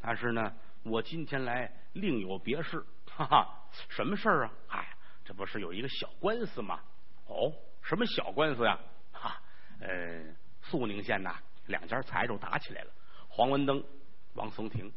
[0.00, 2.84] 但是呢，我今天来另有别事，
[3.16, 3.62] 哈哈！
[3.88, 4.50] 什么事儿啊？
[4.66, 4.93] 嗨，
[5.24, 6.80] 这不是有一个小官司吗？
[7.26, 8.78] 哦，什么小官司呀？
[9.12, 9.40] 哈，
[9.80, 10.22] 呃，
[10.62, 11.34] 肃宁县呐，
[11.66, 12.90] 两家财主打起来了，
[13.28, 13.82] 黄文登、
[14.34, 14.92] 王松亭。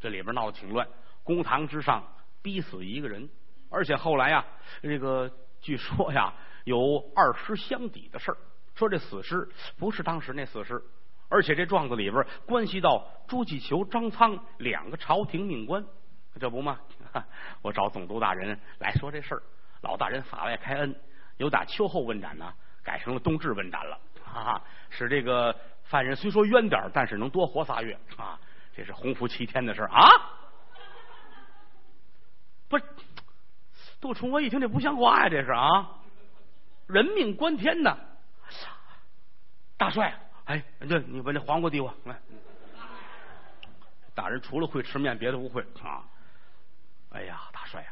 [0.00, 0.86] 这里边闹得挺乱，
[1.22, 2.02] 公堂之上
[2.42, 3.28] 逼死一个人，
[3.70, 4.44] 而且后来呀，
[4.82, 6.32] 这个据说呀
[6.64, 8.36] 有二尸相抵的事儿，
[8.74, 10.82] 说这死尸不是当时那死尸，
[11.28, 15.84] 而且这状子里边关系到朱继求、张苍两个朝廷命官，
[16.38, 16.78] 这不吗？
[17.62, 19.42] 我找总督大人来说这事儿，
[19.86, 21.00] 老大人法外开恩，
[21.36, 28.38] 由打秋后问斩呢改成了冬至问斩了，哈哈，使这个犯人虽说冤点但是能多活仨月啊。
[28.74, 30.06] 这是洪福齐天的事啊！
[32.68, 32.84] 不是，
[34.02, 35.30] 杜重文一听这不像话呀！
[35.30, 35.94] 这是啊，
[36.86, 37.96] 人命关天呐！
[39.78, 42.20] 大帅，哎，对你把这黄瓜递我来。
[44.14, 46.04] 大人除了会吃面，别的不会啊！
[47.12, 47.88] 哎呀，大帅呀，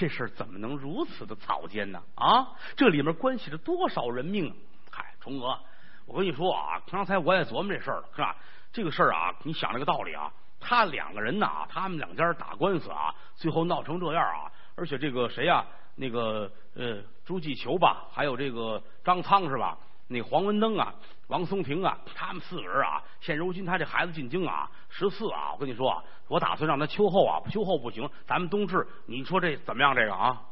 [0.00, 2.02] 这事儿怎么能如此的草菅呢？
[2.14, 4.50] 啊，这里面关系着多少人命？
[4.90, 5.60] 嗨，崇娥，
[6.06, 8.34] 我跟你说啊，刚才我也琢磨这事儿了，是吧？
[8.72, 19.76] 这个事儿啊，你想这个道理啊，他两个人呐，他们两家打官司啊，最后闹成这样啊，而且这个谁呀，那个呃朱继求吧，还有这个张苍是吧？
[20.08, 20.94] 那黄文登啊、
[21.30, 29.94] 王松亭啊，他们四个人啊，现如今他这孩子进京啊，十四啊，我跟你说啊，我打算让他秋后啊，秋后不行，咱们冬至，你说这怎么样？
[29.94, 30.42] 这个啊，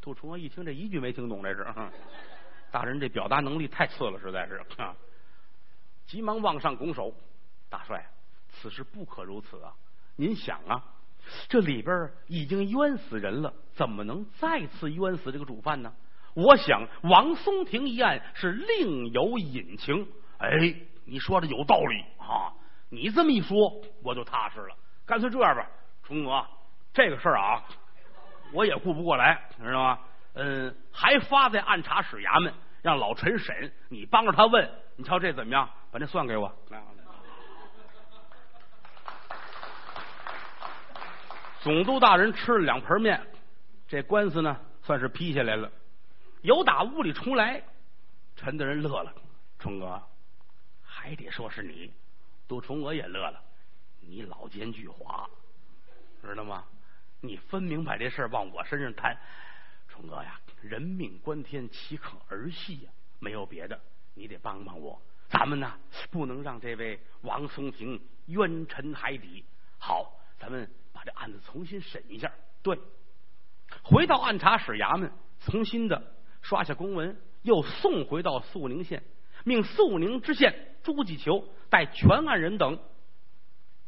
[0.00, 1.64] 杜重娥一听，这一句没听懂，这是
[2.72, 4.94] 大人这表达能力太次了，实在是啊，
[6.06, 7.14] 急忙往上拱手，
[7.70, 8.04] 大帅，
[8.50, 9.72] 此事不可如此啊！
[10.16, 10.82] 您想啊，
[11.48, 15.94] 这里边已经冤死人了，怎么能再次冤死这个主犯呢？
[16.34, 20.06] 我想王松亭一案是另有隐情。
[20.38, 20.48] 哎，
[21.04, 22.52] 你说的有道理啊！
[22.90, 24.76] 你这么一说，我就踏实了。
[25.06, 25.66] 干脆这样吧，
[26.02, 26.46] 崇娥，
[26.92, 27.62] 这个事儿啊，
[28.52, 29.98] 我也顾不过来，知道吗？
[30.34, 33.72] 嗯，还发在暗查使衙门，让老陈审。
[33.88, 35.68] 你帮着他问，你瞧这怎么样？
[35.90, 36.50] 把那算给我。
[41.60, 43.20] 总督大人吃了两盆面，
[43.86, 45.70] 这官司呢，算是批下来了。
[46.42, 47.62] 有打屋里出来，
[48.36, 49.14] 陈大人乐了。
[49.58, 50.02] 崇哥，
[50.82, 51.92] 还得说是你。
[52.48, 53.40] 杜崇娥也乐了。
[54.00, 55.26] 你老奸巨猾，
[56.20, 56.64] 知道吗？
[57.20, 59.16] 你分明把这事儿往我身上摊。
[59.88, 62.90] 崇哥呀，人命关天，岂可儿戏呀？
[63.20, 63.80] 没有别的，
[64.14, 65.00] 你得帮帮我。
[65.28, 65.78] 咱们呢，
[66.10, 69.44] 不能让这位王松亭冤沉海底。
[69.78, 72.30] 好，咱们把这案子重新审一下。
[72.62, 72.76] 对，
[73.84, 76.16] 回到按察使衙门，重新的。
[76.42, 79.02] 刷下公文，又送回到肃宁县，
[79.44, 82.78] 命肃宁知县朱继求带全案人等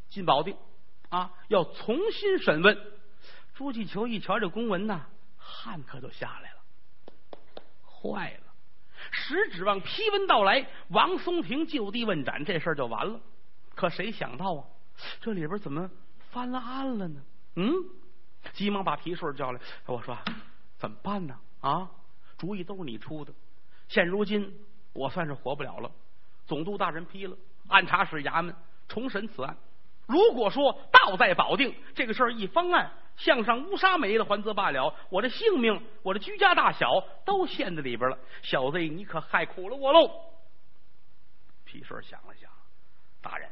[0.09, 0.57] 进保定
[1.11, 2.79] 啊，要重新审问。
[3.55, 6.59] 朱继求一瞧这公文呐，汗可就下来了，
[7.85, 8.41] 坏了！
[9.11, 13.21] 实指望批文到来，王松亭就地问斩，这事儿就完了。
[13.75, 14.65] 可谁想到啊，
[15.21, 15.91] 这里边怎么
[16.31, 17.23] 翻了案了呢？
[17.57, 17.73] 嗯，
[18.53, 20.17] 急忙把皮顺叫来，我说
[20.79, 21.39] 怎么办呢？
[21.61, 21.91] 啊？
[22.45, 23.33] 主意都是你出的，
[23.89, 24.55] 现如今
[24.93, 25.91] 我算是活不了了。
[26.45, 27.35] 总督大人批了，
[27.69, 28.55] 按察使衙门
[28.87, 29.57] 重审此案。
[30.07, 34.95] 如果说道在保定，这个事儿一方案向上乌纱没了，还则罢了。
[35.09, 38.19] 我的性命，我的居家大小都陷在里边了。
[38.43, 40.11] 小子，你可害苦了我喽！
[41.65, 42.51] 皮顺想了想，
[43.23, 43.49] 大人，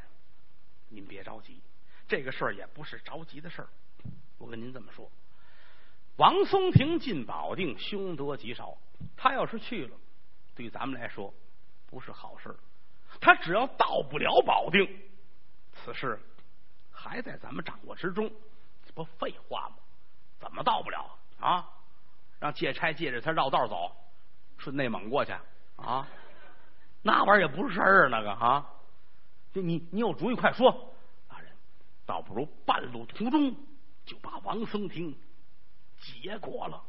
[0.91, 1.63] 您别着急，
[2.07, 3.69] 这个事儿也不是着急的事儿。
[4.37, 5.11] 我跟您这么说。
[6.17, 8.77] 王松亭进保定，凶多吉少。
[9.17, 9.97] 他要是去了，
[10.55, 11.33] 对咱们来说
[11.87, 12.55] 不是好事。
[13.21, 14.89] 他只要到不了保定，
[15.73, 16.19] 此事
[16.91, 18.31] 还在咱们掌握之中，
[18.85, 19.77] 这不废话吗？
[20.39, 21.69] 怎么到不了啊？
[22.39, 23.95] 让借差借着他绕道走，
[24.59, 25.33] 顺内蒙过去
[25.77, 26.07] 啊？
[27.03, 28.67] 那玩意儿也不是事儿，那个啊！
[29.53, 30.95] 就你，你有主意，快说！
[31.29, 31.51] 大人，
[32.07, 33.55] 倒不如半路途中
[34.05, 35.17] 就把王松亭。
[36.03, 36.83] 结果了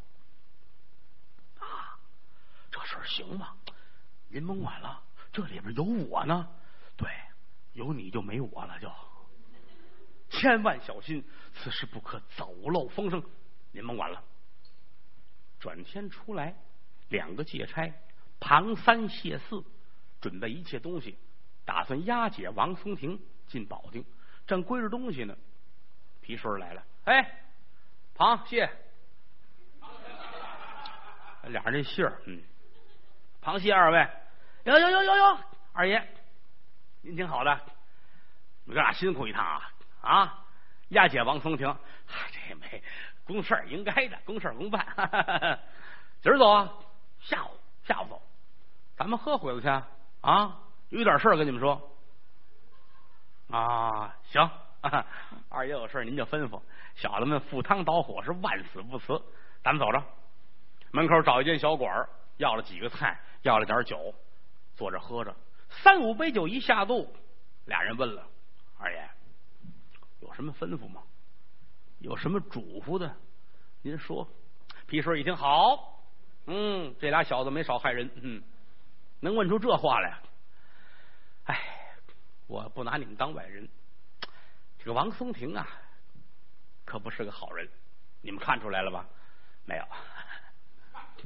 [1.60, 1.96] 啊！
[2.72, 3.56] 这事儿行吗？
[4.28, 6.50] 您甭管了，这里边有我呢。
[6.98, 7.08] 对，
[7.74, 8.92] 有你就没我了，就
[10.32, 11.24] 千万小心，
[11.54, 13.24] 此事不可走漏风声。
[13.72, 14.24] 您甭管了。
[15.60, 16.56] 转天出来，
[17.10, 17.94] 两个借差
[18.40, 19.64] 庞三谢四，
[20.20, 21.18] 准备一切东西，
[21.64, 24.04] 打算押解王松亭进保定。
[24.48, 25.38] 正归着东西呢，
[26.22, 26.84] 皮顺来了。
[27.06, 27.46] 哎，
[28.16, 28.70] 庞谢。
[31.50, 32.42] 俩人这姓儿，嗯，
[33.42, 34.08] 螃蟹二位，
[34.64, 35.40] 哟哟哟哟哟，
[35.74, 36.08] 二爷，
[37.02, 37.60] 您挺好的，
[38.66, 40.40] 你哥俩辛苦一趟啊啊！
[40.90, 41.76] 押解王松亭，
[42.32, 42.82] 这没
[43.26, 44.86] 公事应该的，公事公办。
[46.22, 46.74] 今儿走啊？
[47.20, 47.50] 下午
[47.84, 48.22] 下午走，
[48.96, 49.68] 咱们喝会子去
[50.22, 50.60] 啊！
[50.90, 51.98] 有点事儿跟你们说
[53.50, 54.50] 啊，行，
[55.50, 56.62] 二爷有事您就吩咐，
[56.96, 59.22] 小的们赴汤蹈火是万死不辞，
[59.64, 60.04] 咱们走着。
[60.96, 64.14] 门口找一间小馆要了几个菜，要了点酒，
[64.76, 65.36] 坐着喝着。
[65.68, 67.12] 三五杯酒一下肚，
[67.66, 68.24] 俩人问了
[68.78, 69.10] 二爷
[70.22, 71.02] ：“有什么吩咐吗？
[71.98, 73.12] 有什么嘱咐的？
[73.82, 74.28] 您说。”
[74.86, 76.04] 皮顺一听，好，
[76.46, 78.44] 嗯，这俩小子没少害人，嗯，
[79.20, 80.20] 能问出这话来。
[81.46, 81.60] 哎，
[82.46, 83.68] 我不拿你们当外人，
[84.78, 85.68] 这个王松亭啊，
[86.86, 87.68] 可不是个好人，
[88.22, 89.08] 你们看出来了吧？
[89.66, 89.86] 没有。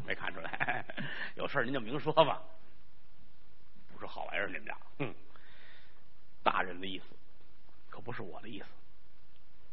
[0.05, 0.85] 没看出来，
[1.35, 2.41] 有事您就明说吧。
[3.93, 5.13] 不是好玩意儿，你们俩，嗯！
[6.43, 7.05] 大人的意思
[7.89, 8.65] 可不是我的意思。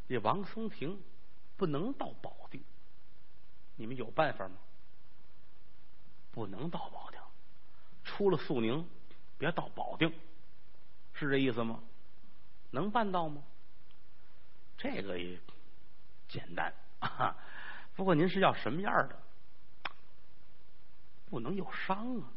[0.09, 1.01] 这王松亭
[1.57, 2.63] 不能到保定，
[3.77, 4.57] 你们有办法吗？
[6.33, 7.21] 不能到保定，
[8.03, 8.89] 出了肃宁，
[9.39, 10.13] 别到保定，
[11.13, 11.81] 是这意思吗？
[12.71, 13.43] 能办到吗？
[14.77, 15.39] 这个也
[16.29, 17.37] 简单啊，
[17.95, 19.23] 不过您是要什么样的？
[21.35, 22.31] 不能有伤啊！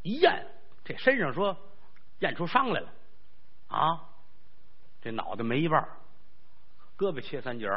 [0.00, 0.46] 一验，
[0.86, 1.54] 这身上说
[2.20, 2.90] 验出伤来了
[3.68, 4.08] 啊！
[5.02, 5.86] 这脑袋没一半，
[6.96, 7.68] 胳膊切三截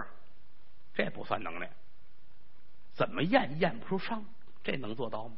[0.93, 1.69] 这不算能耐。
[2.93, 4.23] 怎么验验不出伤？
[4.63, 5.35] 这能做到吗？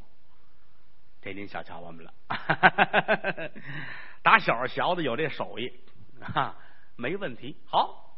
[1.20, 2.14] 这您小瞧我们了。
[4.22, 5.80] 打小学的有这手艺，
[6.20, 6.56] 啊，
[6.94, 7.56] 没问题。
[7.66, 8.16] 好，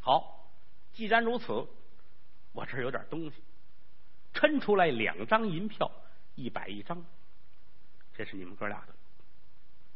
[0.00, 0.48] 好，
[0.92, 1.66] 既然如此，
[2.52, 3.42] 我这有点东西，
[4.32, 5.90] 抻出来两张银票，
[6.34, 7.04] 一百一张。
[8.12, 8.94] 这是你们哥俩的，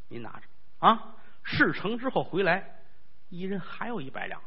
[0.09, 0.47] 您拿着
[0.79, 1.15] 啊。
[1.43, 2.81] 事成之后回来，
[3.29, 4.41] 一人还有一百两，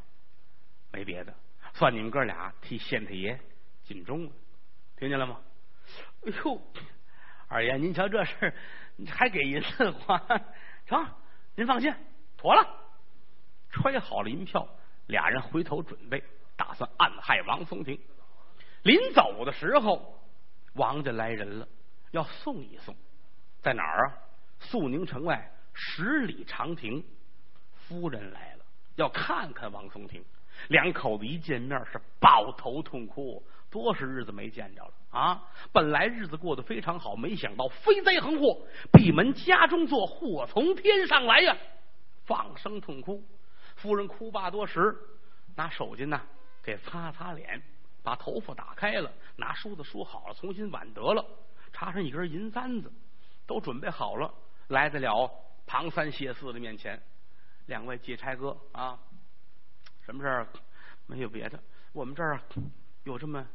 [0.91, 1.33] 没别的，
[1.73, 3.39] 算你们哥俩替县太爷
[3.83, 4.31] 尽忠了，
[4.97, 5.39] 听见了吗？
[6.25, 6.61] 哎呦，
[7.47, 8.53] 二爷，您瞧这事，
[9.07, 10.17] 还给银子花，
[10.87, 11.07] 成？
[11.55, 11.93] 您放心，
[12.35, 12.67] 妥了。
[13.69, 14.67] 揣好了银票，
[15.05, 16.23] 俩人回头准备，
[16.55, 17.99] 打算暗害王松亭。
[18.87, 20.17] 临走的时候，
[20.75, 21.67] 王家来人了，
[22.11, 22.95] 要送一送。
[23.61, 24.13] 在哪儿啊？
[24.59, 27.03] 肃宁城外十里长亭，
[27.73, 28.63] 夫人来了，
[28.95, 30.23] 要看看王松亭。
[30.69, 35.43] 两口子一见面是抱头痛哭，多少日子没见着了啊！
[35.73, 41.57] 本来日子过得非常好，没想到飞灾横祸，闭门家中坐，祸从天上来呀！
[42.23, 43.21] 放声痛哭。
[43.75, 44.95] 夫人哭罢多时，
[45.57, 46.21] 拿手巾呢
[46.63, 47.61] 给擦擦脸，
[48.07, 51.25] 把头发打开了，拿梳子梳好了，重新挽得了，
[51.73, 52.89] 插上一根银簪子。
[53.45, 54.33] 都准备好了，
[54.69, 55.29] 来得了
[55.65, 56.97] 庞三谢四的面前。
[57.65, 58.97] 两位借差哥啊，
[60.05, 60.47] 什么事儿？
[61.05, 62.39] 没有别的，我们这儿
[63.03, 63.45] 有这么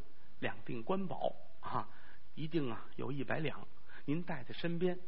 [0.41, 1.89] 两锭官宝啊，
[2.35, 3.67] 一定啊有一百两，
[4.05, 4.99] 您带在身边。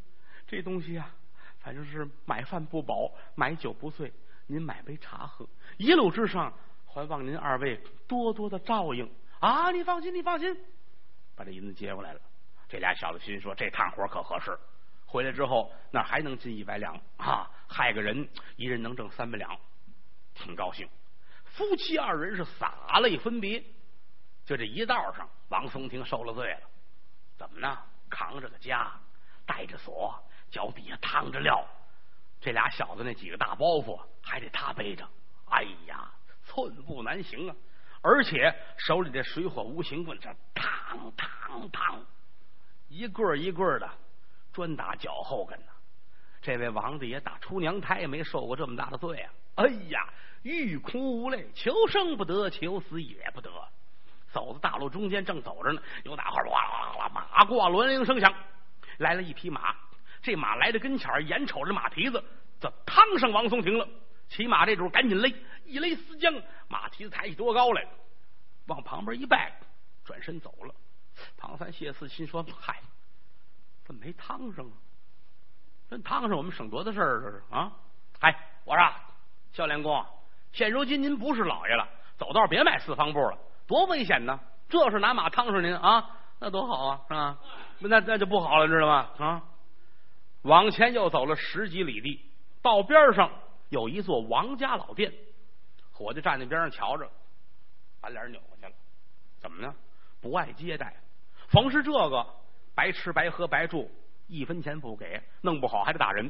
[0.46, 1.14] 这东西啊，
[1.58, 4.10] 反正是买饭不饱，买酒不醉。
[4.46, 6.50] 您买杯茶喝，一路之上
[6.86, 7.78] 还望您二位
[8.08, 9.06] 多多的照应
[9.44, 9.70] 啊！
[9.70, 10.58] 你放心，你放心，
[11.36, 12.20] 把这银子接过来了。
[12.66, 14.58] 这俩小子心说，这趟活可合适。
[15.04, 17.50] 回来之后，那还能进一百两啊！
[17.68, 18.26] 害个人，
[18.56, 19.54] 一人能挣三百两，
[20.32, 20.88] 挺高兴。
[21.44, 23.62] 夫妻二人是洒泪分别。
[24.46, 26.60] 就这一道上，王松亭受了罪了。
[27.36, 27.78] 怎么呢？
[28.08, 28.98] 扛着个家，
[29.44, 30.18] 带着锁，
[30.50, 31.62] 脚底下趟着料，
[32.40, 35.06] 这俩小子那几个大包袱还得他背着。
[35.50, 36.10] 哎呀，
[36.46, 37.54] 寸步难行啊！
[38.04, 41.98] 而且手里这水火无形棍，这嘡嘡嘡，
[42.88, 43.90] 一棍儿一棍儿的。
[44.52, 45.72] 专打脚后跟呢，
[46.40, 49.32] 这位王大爷打出娘胎也没受过这么大的罪啊！
[49.56, 50.06] 哎呀，
[50.42, 53.50] 欲哭无泪，求生不得，求死也不得。
[54.30, 58.32] 走到大路中间，正走着呢，有哪块哗啦啦啦，马过銮铃声响，
[58.98, 59.74] 来了一匹马。
[60.22, 62.22] 这马来到跟前眼瞅着马蹄子，
[62.60, 63.88] 就趟上王松亭了。
[64.28, 65.28] 骑马这主赶紧勒，
[65.64, 67.86] 一勒丝缰，马蹄子抬起多高来，
[68.66, 69.52] 往旁边一拜，
[70.04, 70.74] 转身走了。
[71.36, 72.76] 唐三谢四心说：“嗨。”
[73.84, 74.72] 怎么没汤上啊？
[75.90, 77.20] 真汤上，我们省多大事儿？
[77.20, 77.70] 这是啊！
[78.18, 78.34] 嗨，
[78.64, 78.90] 我说
[79.52, 80.04] 肖连公，
[80.52, 84.40] 现如今您不是老爷了，走道别迈四方步了，多危险呢！
[84.70, 86.10] 这是拿马趟上您啊，
[86.40, 87.38] 那多好啊，是吧？
[87.80, 89.10] 那那就不好了，知道吗？
[89.18, 89.42] 啊！
[90.42, 92.24] 往前又走了十几里地，
[92.62, 93.30] 到边上
[93.68, 95.12] 有一座王家老店，
[95.92, 97.10] 伙计站在边上瞧着，
[98.00, 98.72] 把脸扭过去了。
[99.38, 99.74] 怎么呢？
[100.20, 100.94] 不爱接待，
[101.48, 102.26] 逢是这个。
[102.74, 103.88] 白吃白喝白住，
[104.26, 106.28] 一分钱不给，弄不好还得打人。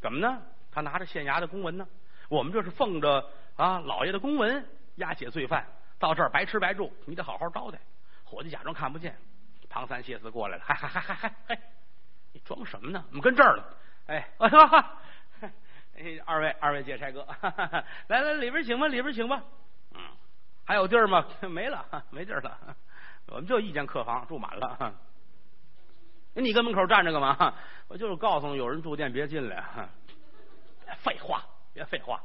[0.00, 0.40] 怎么呢？
[0.70, 1.86] 他拿着县衙的公文呢。
[2.30, 5.66] 我们这是奉着啊老爷的公文押解罪犯
[5.98, 7.78] 到这儿白吃白住，你得好好招待。
[8.24, 9.14] 伙计假装看不见。
[9.68, 11.58] 庞三谢四过来了，嗨嗨嗨嗨嗨嗨，
[12.32, 13.04] 你装什么呢？
[13.08, 13.76] 我们跟这儿了。
[14.06, 15.00] 哎，哈哈，
[15.96, 17.26] 哎二位二位解差哥，
[18.08, 19.42] 来来里边请吧，里边请吧。
[19.94, 20.00] 嗯，
[20.66, 21.24] 还有地儿吗？
[21.48, 22.58] 没了，没地儿了。
[23.26, 24.94] 我们就一间客房，住满了。
[26.34, 27.54] 你跟门口站着干嘛？
[27.88, 29.62] 我就是告诉有人住店别进来。
[30.98, 32.20] 废话，别废话。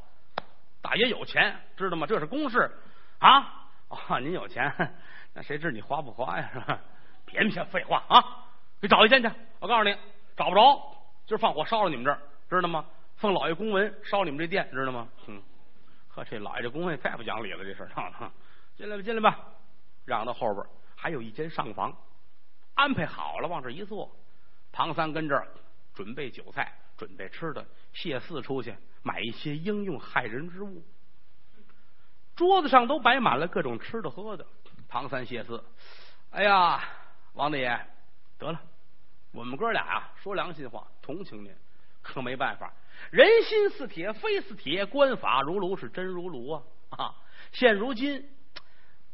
[0.82, 2.08] 大爷有钱，知道吗？
[2.08, 2.72] 这是公事
[3.20, 3.68] 啊。
[3.90, 4.74] 哦，您有钱，
[5.34, 6.50] 那谁知你花不花呀？
[6.54, 6.80] 是吧？
[7.26, 8.24] 别别废话啊！
[8.80, 9.30] 你找一间去。
[9.60, 9.96] 我告诉你，
[10.36, 10.62] 找不着，
[11.26, 12.86] 今儿放火烧了你们这儿，知道吗？
[13.18, 15.08] 奉老爷公文烧你们这店，知道吗？
[15.28, 15.42] 嗯。
[16.10, 18.32] 呵，这老爷这公文太不讲理了，这事儿。
[18.76, 19.40] 进来吧，进来吧。
[20.06, 20.65] 让到后边
[20.96, 21.96] 还有一间上房。
[22.76, 24.10] 安排好了，往这一坐。
[24.72, 25.48] 唐三跟这儿
[25.94, 27.65] 准备酒菜，准备吃的。
[27.94, 30.84] 谢四出去买一些应用害人之物。
[32.36, 34.46] 桌子上都摆满了各种吃的喝的。
[34.88, 35.63] 唐三谢四，
[36.30, 36.82] 哎呀，
[37.34, 37.78] 王大爷，
[38.38, 38.62] 得了，
[39.32, 41.54] 我们哥俩啊，说良心话，同情您，
[42.02, 42.72] 可没办法，
[43.12, 46.63] 人心似铁，非似铁；官法如炉，是真如炉啊！
[46.89, 47.15] 啊，
[47.52, 48.29] 现如今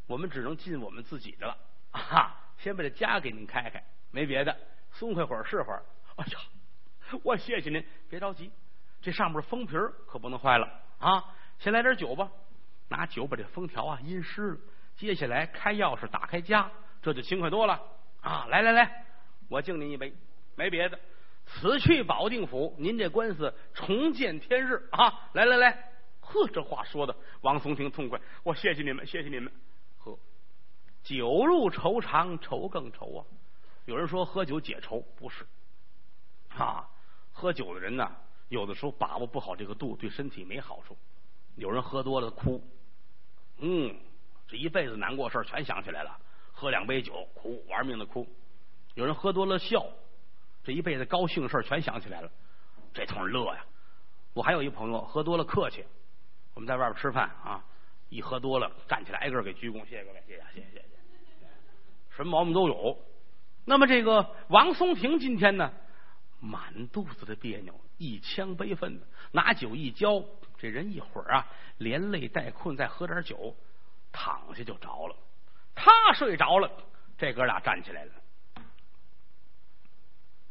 [0.06, 1.56] 我们只能尽我们自己的了
[1.92, 2.40] 啊！
[2.58, 4.56] 先把这家给您开开，没别的，
[4.92, 5.82] 松快会儿是会儿。
[6.16, 8.50] 哎呀，我谢谢您，别着急，
[9.00, 9.74] 这上面封皮
[10.06, 10.66] 可不能坏了
[10.98, 11.24] 啊！
[11.58, 12.30] 先来点酒吧，
[12.88, 14.58] 拿酒把这封条啊阴湿了。
[14.96, 16.70] 接下来开钥匙打开家，
[17.02, 17.80] 这就轻快多了
[18.20, 18.46] 啊！
[18.48, 19.04] 来来来，
[19.48, 20.14] 我敬您一杯，
[20.56, 20.98] 没别的，
[21.46, 25.30] 此去保定府，您这官司重见天日啊！
[25.32, 29.52] 来来来，呵，这话说的，王松亭痛快，我谢谢你们，谢谢你们。
[29.96, 30.18] 喝，
[31.02, 33.26] 酒入愁肠，愁更愁啊！
[33.84, 35.46] 有人说喝酒解愁，不是
[36.56, 36.88] 啊，
[37.32, 38.10] 喝酒的人呢，
[38.48, 40.96] 有的时候把握不好这个度，对身体没好处。
[41.56, 42.62] 有人喝多了哭，
[43.58, 43.94] 嗯。
[44.46, 46.20] 这一辈子难过事全想起来了，
[46.52, 48.28] 喝两杯酒哭，玩命的哭。
[48.92, 49.86] 有人喝多了笑，
[50.64, 52.30] 这一辈子高兴事全想起来了，
[52.92, 53.64] 这通乐呀。
[54.32, 55.84] 我还有一朋友喝多了客气，
[56.54, 57.62] 我们在外边吃饭啊，
[58.08, 60.84] 一喝多了站起来挨个给鞠躬，谢谢各位，谢谢谢谢谢谢，
[62.16, 62.98] 什么毛病都有。
[63.64, 65.72] 那么这个王松亭今天呢，
[66.40, 69.00] 满肚子的别扭，一腔悲愤，
[69.32, 70.24] 拿酒一浇，
[70.58, 71.46] 这人一会儿啊
[71.78, 73.54] 连累带困，再喝点酒。
[74.16, 75.16] 躺下就着了，
[75.74, 76.70] 他睡着了，
[77.18, 78.12] 这哥俩站起来了，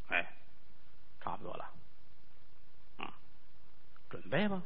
[0.08, 0.34] 哎，
[1.20, 1.70] 差不多了，
[3.00, 3.08] 嗯，
[4.10, 4.62] 准备吧，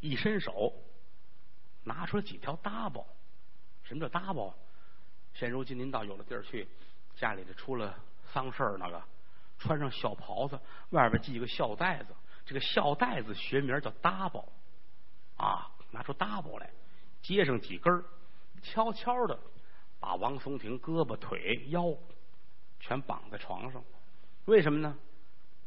[0.00, 0.72] 一伸手，
[1.84, 3.06] 拿出来几条搭包，
[3.82, 4.54] 什么叫搭包？
[5.34, 6.68] 现如今您到有的地儿去，
[7.16, 7.98] 家里头出了
[8.32, 9.02] 丧事儿，那个
[9.58, 10.58] 穿上孝袍子，
[10.90, 12.14] 外边系个孝带子，
[12.44, 14.46] 这个孝带子学名叫搭包，
[15.36, 16.70] 啊，拿出搭包来，
[17.22, 18.04] 接上几根儿。
[18.62, 19.38] 悄悄的
[20.00, 21.94] 把王松亭胳膊、腿、腰
[22.80, 23.84] 全绑在床上，
[24.46, 24.96] 为什么呢？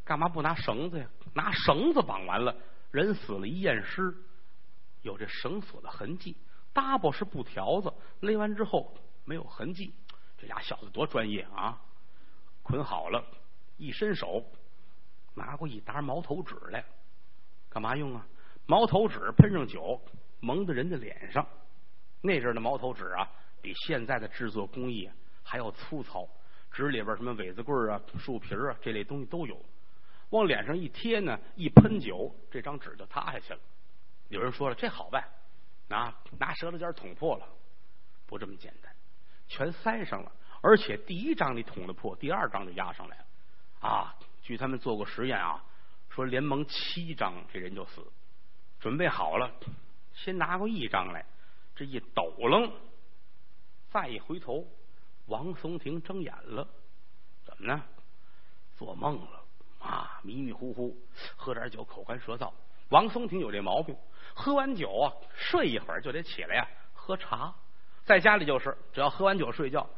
[0.03, 1.07] 干嘛不拿绳子呀？
[1.33, 2.55] 拿绳子绑完了，
[2.91, 4.13] 人死了，一验尸，
[5.01, 6.37] 有这绳索的痕迹。
[6.73, 8.93] 搭包是布条子，勒完之后
[9.25, 9.93] 没有痕迹。
[10.37, 11.81] 这俩小子多专业啊！
[12.61, 13.23] 捆好了，
[13.77, 14.43] 一伸手
[15.33, 16.85] 拿过一沓毛头纸来，
[17.69, 18.25] 干嘛用啊？
[18.67, 19.99] 毛头纸喷上酒，
[20.39, 21.45] 蒙在人的脸上。
[22.21, 23.27] 那阵的毛头纸啊，
[23.61, 25.09] 比现在的制作工艺
[25.43, 26.27] 还要粗糙，
[26.77, 29.59] 纸里边什么苇子棍啊、树皮啊这类东西都有。
[30.29, 33.59] 往脸上一贴呢，一喷酒，这张纸就塌下去了。
[34.29, 35.27] 有人说了，这好办，
[35.89, 37.47] 啊，拿舌头尖捅破了，
[38.27, 38.95] 不这么简单，
[39.47, 40.31] 全塞上了。
[40.61, 43.25] 而且第一张你捅得破，第二张就压上来了。
[43.79, 45.63] 啊，据他们做过实验啊，
[46.09, 48.05] 说连蒙七张，这人就死。
[48.79, 49.51] 准备好了，
[50.13, 51.25] 先拿过一张来。
[51.75, 52.71] 这一抖楞，
[53.89, 54.67] 再一回头，
[55.27, 56.67] 王松亭睁眼了，
[57.45, 57.83] 怎么呢？
[58.75, 59.43] 做梦了
[59.79, 60.19] 啊！
[60.23, 60.95] 迷迷糊糊，
[61.35, 62.51] 喝点酒，口干舌燥。
[62.89, 63.97] 王松亭有这毛病，
[64.33, 67.53] 喝完酒啊，睡一会儿就得起来呀，喝茶。
[68.05, 69.89] 在家里就是，只要喝完酒睡觉，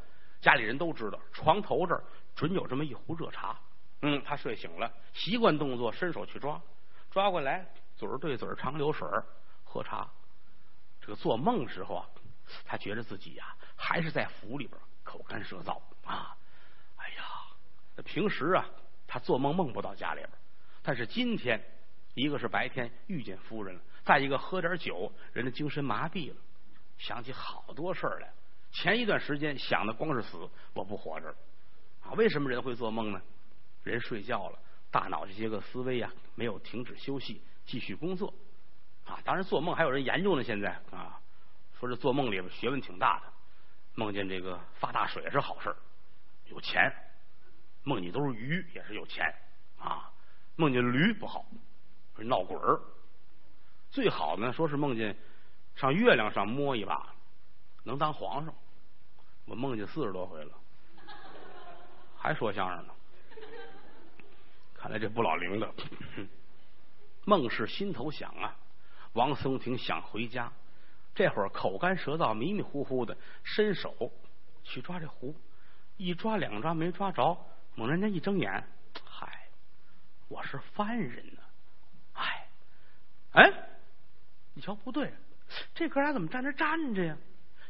[0.42, 2.04] 家里人都知道，床头这儿
[2.36, 3.60] 准有这么一壶热茶。
[4.02, 6.60] 嗯，他睡醒了，习惯动作，伸手去抓，
[7.12, 9.08] 抓过来，嘴儿对嘴儿，长流水
[9.64, 10.10] 喝茶。
[11.02, 12.10] 这个做梦时候啊，
[12.66, 14.80] 他觉得自己呀还是在府里边，
[15.10, 16.38] 口干舌燥啊。
[16.98, 17.24] 哎呀，
[18.06, 18.64] 平时啊，
[19.08, 20.30] 他做梦梦不到家里边，
[20.84, 21.60] 但是今天，
[22.14, 26.36] 一个是白天遇见夫人了，再一个喝点酒，人的精神麻痹了，
[27.00, 28.32] 想起好多事儿来。
[28.72, 31.36] 前一段时间想的光是死，我不活着
[32.02, 32.12] 啊。
[32.12, 33.20] 为什么人会做梦呢？
[33.82, 34.60] 人睡觉了，
[34.92, 38.32] 大脑这些个思维啊没有停止休息，继续工作。
[39.06, 40.44] 啊，当然做梦还有人研究呢。
[40.44, 41.20] 现在啊，
[41.80, 43.39] 说这做梦里边学问挺大的。
[43.96, 45.76] 梦见这个发大水是好事
[46.46, 46.90] 有钱；
[47.84, 49.26] 梦见都是鱼也是有钱
[49.78, 50.12] 啊。
[50.56, 51.46] 梦见驴不好，
[52.18, 52.80] 闹鬼儿。
[53.92, 55.16] 最好呢，说是梦见
[55.76, 57.14] 上月亮上摸一把，
[57.84, 58.54] 能当皇上。
[59.46, 60.54] 我梦见四十多回了，
[62.18, 62.94] 还说相声呢。
[64.74, 65.74] 看来这不老灵的。
[67.26, 68.56] 梦是心头想啊。
[69.14, 70.52] 王松亭想回家，
[71.16, 74.12] 这会儿口干舌燥、迷迷糊糊的，伸手
[74.64, 75.36] 去抓这壶，
[75.98, 77.38] 一抓两抓没抓着，
[77.76, 78.64] 猛然间一睁眼，
[79.04, 79.48] 嗨，
[80.28, 81.42] 我是犯人呢！
[82.14, 82.48] 哎，
[83.32, 83.54] 哎，
[84.54, 85.14] 你瞧不对，
[85.76, 87.18] 这哥俩怎么在那站着呀？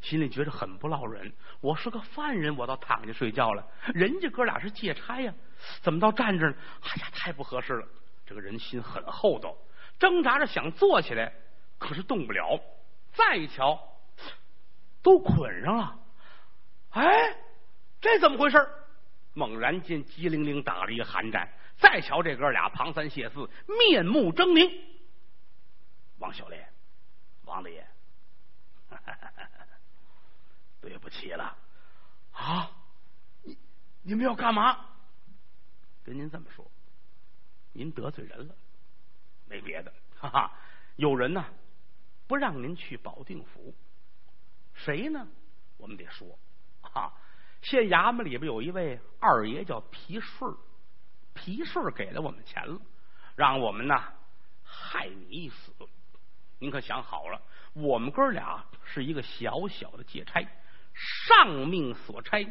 [0.00, 1.30] 心里觉得很不落忍。
[1.60, 5.34] 我是个犯人，我倒躺下睡觉了，人家哥俩是借差呀，
[5.82, 6.56] 怎么到站着呢？
[6.82, 7.86] 哎呀，太不合适了！
[8.24, 9.56] 这个人心很厚道。
[9.98, 11.32] 挣扎着想坐起来，
[11.78, 12.58] 可是动不了。
[13.12, 13.80] 再一瞧，
[15.02, 15.98] 都捆上了。
[16.90, 17.36] 哎，
[18.00, 18.68] 这怎么回事？
[19.32, 21.48] 猛然间，机灵灵打了一个寒战。
[21.78, 24.70] 再瞧这哥俩，庞三谢四，面目狰狞。
[26.18, 26.68] 王小莲，
[27.44, 27.86] 王大爷，
[30.82, 31.56] 对不起了
[32.32, 32.70] 啊！
[33.42, 33.56] 你
[34.02, 34.84] 你们要干嘛？
[36.04, 36.70] 跟您这么说，
[37.72, 38.54] 您得罪人了，
[39.46, 40.52] 没别的，哈哈，
[40.96, 41.44] 有人呢
[42.30, 43.74] 不让您去保定府，
[44.72, 45.26] 谁呢？
[45.78, 46.38] 我们得说，
[46.80, 47.12] 哈，
[47.60, 50.54] 县衙门里边有一位二爷叫皮顺
[51.34, 52.80] 皮顺给了我们钱了，
[53.34, 54.00] 让我们呢
[54.62, 55.72] 害你一死。
[56.60, 60.40] 您可想好了，我们哥俩是一个小小的借差，
[61.26, 62.46] 上命所差，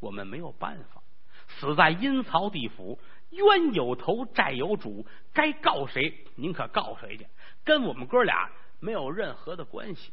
[0.00, 1.02] 我们没有办法，
[1.48, 2.98] 死在阴曹地府，
[3.28, 7.26] 冤有头债有主，该告谁您可告谁去，
[7.62, 8.50] 跟我们哥俩
[8.80, 10.12] 没有任何的关系。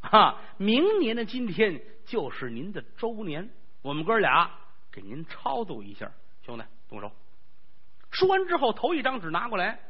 [0.00, 3.50] 哈，明年的今天就是您的周年，
[3.82, 4.50] 我们哥俩
[4.92, 6.12] 给您超度一下，
[6.42, 7.10] 兄弟动手。
[8.10, 9.80] 说完之后，头一张纸拿过来，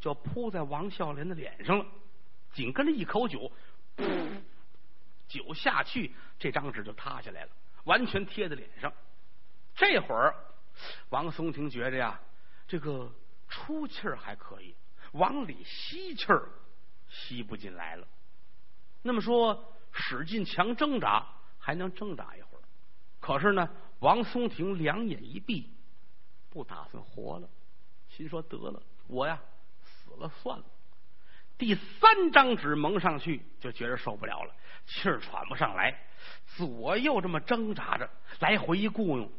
[0.00, 1.86] 就扑在王孝廉的脸上了。
[2.52, 3.52] 紧跟着一口酒，
[5.28, 7.50] 酒下去，这张纸就塌下来了，
[7.84, 8.92] 完全贴在脸上。
[9.74, 10.34] 这会儿，
[11.10, 12.20] 王松亭觉着呀，
[12.66, 13.12] 这个
[13.48, 14.74] 出气儿还可以，
[15.12, 16.48] 往里吸气儿
[17.14, 18.06] 吸不进来了。
[19.02, 21.24] 那么说，使劲强挣扎，
[21.58, 22.60] 还能挣扎一会儿。
[23.20, 25.70] 可是呢，王松亭两眼一闭，
[26.50, 27.48] 不打算活了，
[28.08, 29.40] 心说得了，我呀
[29.84, 30.64] 死了算了。
[31.56, 34.52] 第三张纸蒙上去，就觉着受不了了，
[34.86, 35.96] 气儿喘不上来，
[36.56, 38.10] 左右这么挣扎着，
[38.40, 39.30] 来回一雇佣。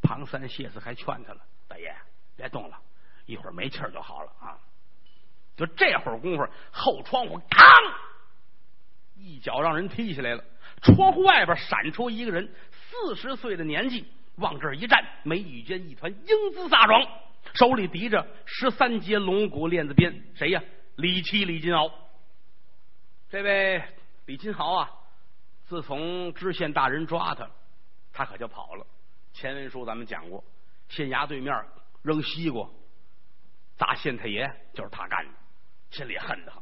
[0.00, 1.96] 庞三、谢四还劝他了：“大爷，
[2.36, 2.80] 别动了，
[3.26, 4.58] 一会儿没气儿就好了啊。”
[5.56, 7.92] 就这会儿功夫，后窗户嘡
[9.14, 10.42] 一脚让人踢下来了，
[10.82, 17.06] 窗户外边闪出一个人，四十岁的年纪，往这儿一站，眉宇间一团英姿飒爽，
[17.54, 20.62] 手里提着十三节龙骨链子鞭，谁呀？
[20.96, 21.92] 李七李金鳌，
[23.30, 23.82] 这位
[24.26, 24.90] 李金豪啊，
[25.64, 27.48] 自从知县大人抓他，
[28.12, 28.86] 他可就跑了。
[29.32, 30.44] 前文书咱们讲过，
[30.88, 31.64] 县衙对面
[32.02, 32.68] 扔西瓜
[33.76, 35.32] 砸县太爷，就是他干的，
[35.92, 36.60] 心里恨得很，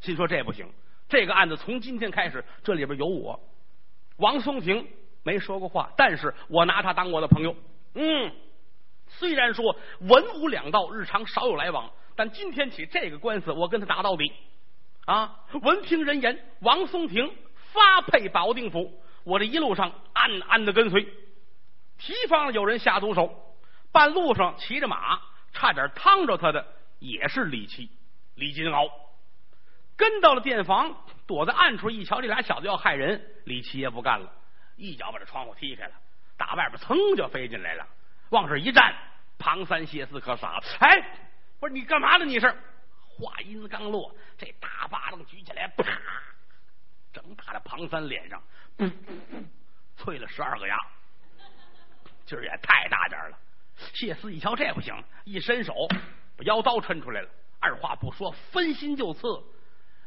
[0.00, 0.68] 心说这不行，
[1.08, 3.38] 这个案子从今天开始，这里边有我。
[4.16, 4.88] 王松亭
[5.22, 7.54] 没说过话，但是我拿他当我的朋友。
[7.94, 8.32] 嗯，
[9.06, 11.88] 虽然说文武两道日常少有来往。
[12.16, 14.30] 但今天起这个官司，我跟他打到底
[15.06, 15.38] 啊！
[15.62, 17.32] 闻听人言，王松亭
[17.72, 18.92] 发配保定府，
[19.24, 21.02] 我这一路上暗暗的跟随，
[21.96, 23.56] 提防有人下毒手。
[23.90, 25.18] 半路上骑着马，
[25.54, 26.66] 差点趟着他的
[26.98, 27.88] 也是李七、
[28.40, 28.90] 李金鳌。
[29.96, 34.32] 跟到了店房，躲在暗处一瞧，这俩小子要害人，李七爷不干了，
[34.76, 35.92] 一脚把这窗户踢开了，
[36.38, 37.86] 打外边噌就飞进来了，
[38.30, 38.96] 往这一站，
[39.38, 41.18] 庞三谢四可傻了，哎！
[41.60, 42.24] 不是你干嘛呢？
[42.24, 42.50] 你是
[43.04, 45.84] 话音刚落，这大巴掌举起来，啪，
[47.12, 48.42] 整打在庞三脸上，
[49.98, 50.78] 啐了十二个牙。
[52.24, 53.38] 今儿也太大点了。
[53.92, 55.74] 谢四一瞧这不行，一伸手
[56.38, 57.28] 把腰刀抻出来了，
[57.60, 59.28] 二话不说，分心就刺。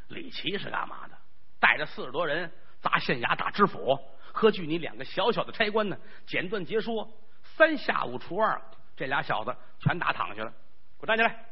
[0.09, 1.17] 李琦是干嘛的？
[1.59, 2.51] 带着四十多人
[2.81, 3.97] 砸县衙打知府，
[4.33, 5.97] 何惧你两个小小的差官呢？
[6.27, 7.09] 简短截说，
[7.43, 8.61] 三下五除二，
[8.95, 10.49] 这俩小子全打躺下了。
[10.49, 11.45] 给我站起来，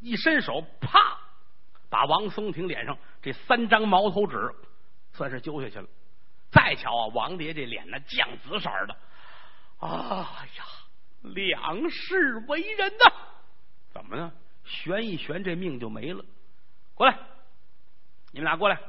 [0.00, 1.18] 一伸手，啪，
[1.88, 4.36] 把王松亭脸上这三张毛头纸
[5.12, 5.88] 算是揪下去了。
[6.50, 8.96] 再瞧啊，王爷这脸那酱紫色的，
[9.78, 10.64] 啊呀，
[11.22, 13.12] 两世为人呐！
[13.92, 14.32] 怎么呢？
[14.70, 16.24] 悬一悬，这命就没了。
[16.94, 17.18] 过来，
[18.32, 18.80] 你们俩过来，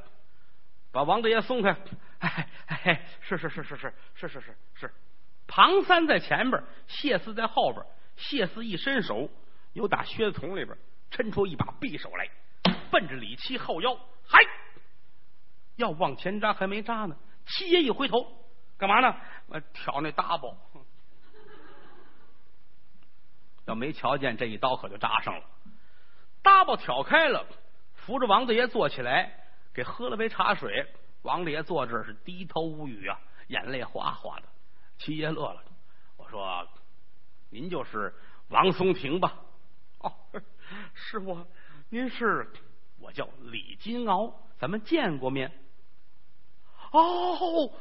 [0.92, 1.76] 把王大爷松开。
[2.20, 4.94] 哎哎，是是是是是是是是是。
[5.48, 7.86] 庞三在前边，谢四在后边。
[8.16, 9.30] 谢四一伸手。
[9.74, 10.78] 又打靴子筒里边
[11.10, 12.30] 抻出一把匕首来，
[12.92, 13.96] 奔着李七后腰，
[14.28, 14.38] 嗨，
[15.78, 17.16] 要往前扎还没扎呢。
[17.46, 18.30] 七爷一回头，
[18.78, 19.16] 干嘛呢？
[19.48, 20.58] 我挑那大包，
[23.64, 25.46] 要没瞧见这一刀，可就扎上了。
[26.42, 27.46] 大包挑开了，
[27.94, 29.32] 扶着王大爷坐起来，
[29.74, 30.88] 给喝了杯茶水。
[31.24, 34.44] 王大爷坐这是低头无语啊，眼泪哗哗的。
[34.98, 35.64] 七爷乐了，
[36.18, 36.68] 我说
[37.50, 38.14] ：“您就是
[38.50, 39.36] 王松亭吧？”
[40.00, 40.12] 哦，
[40.96, 41.46] 师傅，
[41.90, 42.52] 您是
[43.00, 45.52] 我叫李金鳌，咱们见过面。
[46.92, 47.72] 哦，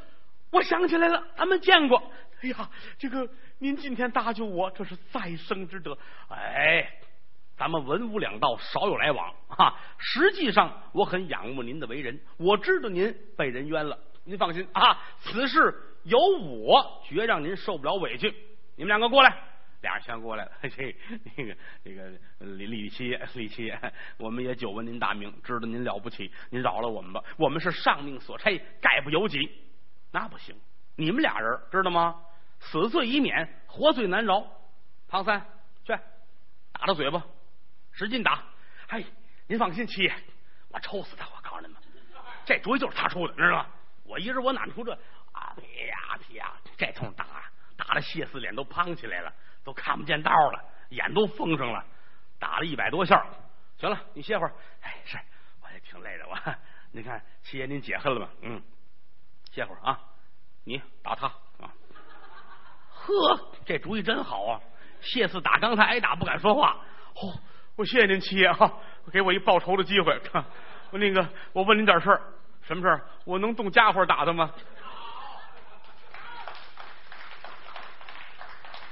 [0.51, 2.13] 我想起来了，咱们见过。
[2.43, 5.97] 哎呀，这个您今天搭救我，这是再生之德。
[6.29, 6.91] 哎，
[7.61, 9.77] 咱们文武两道少有来往哈。
[9.99, 13.99] 实际上，我很仰慕您的为人，我知道您被人冤了。
[14.25, 18.35] 您放心啊，此事有我绝让您受不了委屈。
[18.77, 19.37] 你们两个过来。
[19.83, 20.95] 俩人全过来了，这
[21.37, 23.79] 那个那个李李七爷，李七爷，
[24.19, 29.51] 我们也久闻您大名，知道您了不起，您饶了我们吧，我们是上命所差，概不由己。
[30.13, 30.55] 那不行，
[30.97, 32.23] 你们俩人知道吗？
[32.59, 34.47] 死罪已免，活罪难饶。
[35.09, 35.41] 唐三，
[35.85, 35.93] 去
[36.73, 37.25] 打他嘴巴，
[37.93, 38.43] 使劲打。
[38.89, 39.05] 哎，
[39.47, 40.15] 您放心，七爷，
[40.69, 41.27] 我抽死他！
[41.35, 41.77] 我告诉你们，
[42.45, 43.67] 这主意就是他出的，知道吗？
[44.05, 44.93] 我一人我哪出这
[45.33, 45.55] 啊？
[45.57, 46.53] 皮呀皮呀！
[46.77, 47.25] 这通打，
[47.77, 49.33] 打的谢四脸都胖起来了，
[49.63, 51.85] 都看不见道了，眼都封上了。
[52.39, 53.25] 打了一百多下，
[53.79, 54.53] 行了，你歇会儿。
[54.81, 55.19] 哎，是，
[55.63, 56.27] 我也挺累的。
[56.27, 56.37] 我，
[56.91, 58.33] 你看七爷您解恨了吧？
[58.43, 58.63] 嗯，
[59.53, 60.01] 歇会儿啊。
[60.65, 61.27] 你打他
[61.59, 61.73] 啊。
[62.91, 64.61] 呵，这主意真好啊！
[65.01, 66.79] 谢四打刚才挨打不敢说话。
[67.15, 67.41] 哦，
[67.81, 68.71] 我谢谢您七爷哈，
[69.11, 70.21] 给我一报仇的机会。
[70.93, 72.21] 我那个，我问您点事儿，
[72.61, 73.01] 什么事儿？
[73.25, 74.53] 我能动家伙打他吗？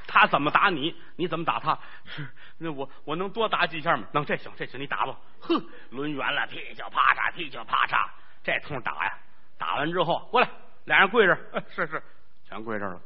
[0.06, 1.78] 他怎么打你，你怎么打他？
[2.06, 2.26] 是
[2.56, 4.06] 那我我能多打几下吗？
[4.10, 5.14] 能，这行这行，你打吧。
[5.38, 8.08] 哼，抡圆了，噼就啪嚓，噼就啪嚓，
[8.42, 9.18] 这通打呀！
[9.58, 10.48] 打完之后过来，
[10.86, 11.36] 俩人跪着，
[11.68, 12.02] 是是，
[12.48, 12.98] 全跪这了。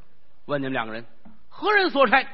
[0.45, 1.05] 问你们两个人
[1.49, 2.25] 何人所差？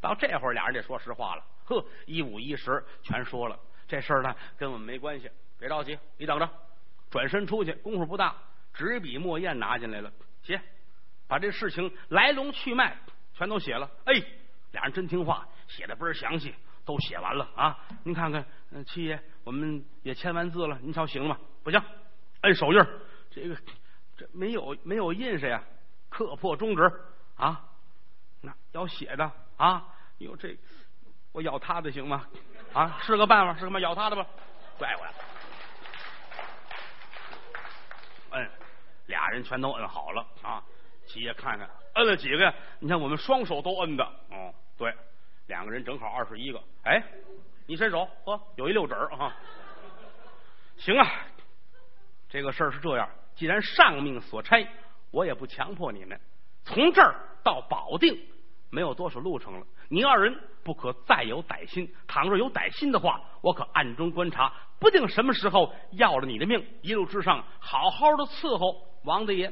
[0.00, 1.44] 到这会儿，俩人得说实话了。
[1.68, 3.58] 呵，一五一十全说了。
[3.88, 6.48] 这事儿呢，跟我们没关系，别着急，你等着。
[7.10, 8.34] 转身出去，功夫不大，
[8.72, 10.12] 纸笔墨砚拿进来了，
[10.42, 10.60] 写，
[11.28, 12.96] 把这事情来龙去脉。
[13.34, 14.14] 全都写了，哎，
[14.72, 16.54] 俩人真听话，写的倍儿详细，
[16.86, 17.78] 都写完了啊！
[18.02, 18.42] 您看看，
[18.86, 21.38] 七爷，我们也签完字了，您瞧行吗？
[21.62, 21.78] 不行，
[22.40, 22.82] 摁手印
[23.30, 23.54] 这个
[24.16, 25.62] 这没有没有印谁呀？
[26.08, 26.82] 刻破中指
[27.36, 27.62] 啊！
[28.40, 29.84] 那要写的啊！
[30.16, 30.56] 哟，这
[31.36, 32.26] 我咬他的行吗？
[32.72, 34.26] 啊，是个办法，是个办法，咬他的吧，
[34.78, 35.12] 拽过来，
[38.30, 38.50] 摁，
[39.04, 40.64] 俩人全都摁好了啊！
[41.06, 41.68] 七爷看看。
[41.96, 42.54] 摁了几个呀？
[42.78, 44.90] 你看我们双手都摁的，哦，对，
[45.46, 46.58] 两个人正好二十一个。
[46.84, 47.04] 哎，
[47.66, 49.36] 你伸手，呵，有一六指啊。
[50.78, 51.06] 行啊，
[52.30, 54.66] 这个事儿是这样，既然上命所差，
[55.10, 56.18] 我也不强迫你们。
[56.64, 57.14] 从这儿
[57.44, 58.26] 到保定
[58.76, 61.90] 没有多少路程了，你二人不可再有歹心。
[62.06, 66.62] 倘若有歹心的话，我可暗中观察，不定什么时候要了你的命。
[66.82, 69.50] 一路之上，好好的伺候王大爷。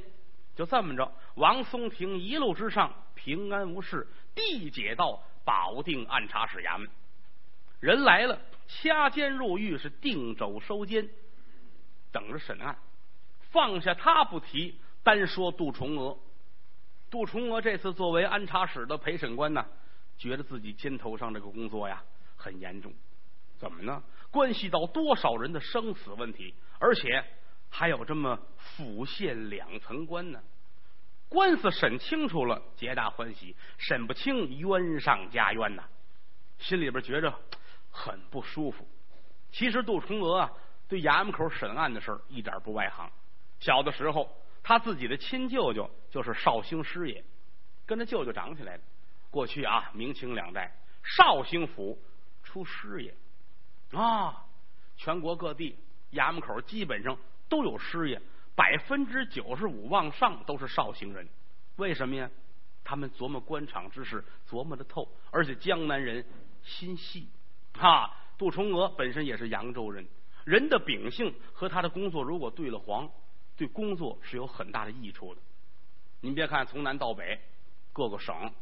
[0.54, 6.86] 就这么着，王松亭一路之上平安无事，递解到保定按察使衙门。
[7.80, 11.08] 人来了，掐监入狱，是定肘收监，
[12.12, 12.76] 等着审案。
[13.52, 16.14] 放下他不提，单说杜重娥。
[17.14, 19.64] 杜重娥这次作为安察使的陪审官呢，
[20.18, 22.02] 觉得自己肩头上这个工作呀
[22.34, 22.92] 很严重。
[23.56, 24.02] 怎么呢？
[24.32, 27.24] 关系到多少人的生死问题，而且。
[27.70, 30.40] 还有这么府县两层官呢，
[31.28, 35.82] 官司审清楚了，皆大欢喜；审不清，冤上加冤呐，
[36.58, 37.34] 心里边觉着
[37.90, 38.86] 很不舒服。
[39.50, 40.52] 其实杜重娥啊，
[40.88, 43.10] 对衙门口审案的事儿一点不外行。
[43.58, 44.30] 小的时候，
[44.64, 47.22] 他自己的亲舅舅就是绍兴师爷，
[47.86, 48.82] 跟着舅舅长起来的。
[49.30, 52.02] 过去啊，明清两代，绍兴府
[52.42, 53.14] 出师爷
[53.92, 54.44] 啊，
[54.96, 55.78] 全国各地
[56.10, 57.16] 衙门口基本上。
[57.46, 58.20] 都有师爷，
[58.56, 61.28] 百分之九十五往上都是绍兴人。
[61.76, 62.28] 为什么呀？
[62.82, 66.24] 他们琢磨官场之事琢磨的透，而且江南人
[66.62, 67.28] 心细。
[67.74, 70.06] 哈，杜重娥本身也是扬州人，
[70.44, 73.08] 人的秉性和他的工作如果对了黄，
[73.56, 75.40] 对工作是有很大的益处的。
[76.20, 77.40] 您别看从南到北
[77.92, 78.52] 各个省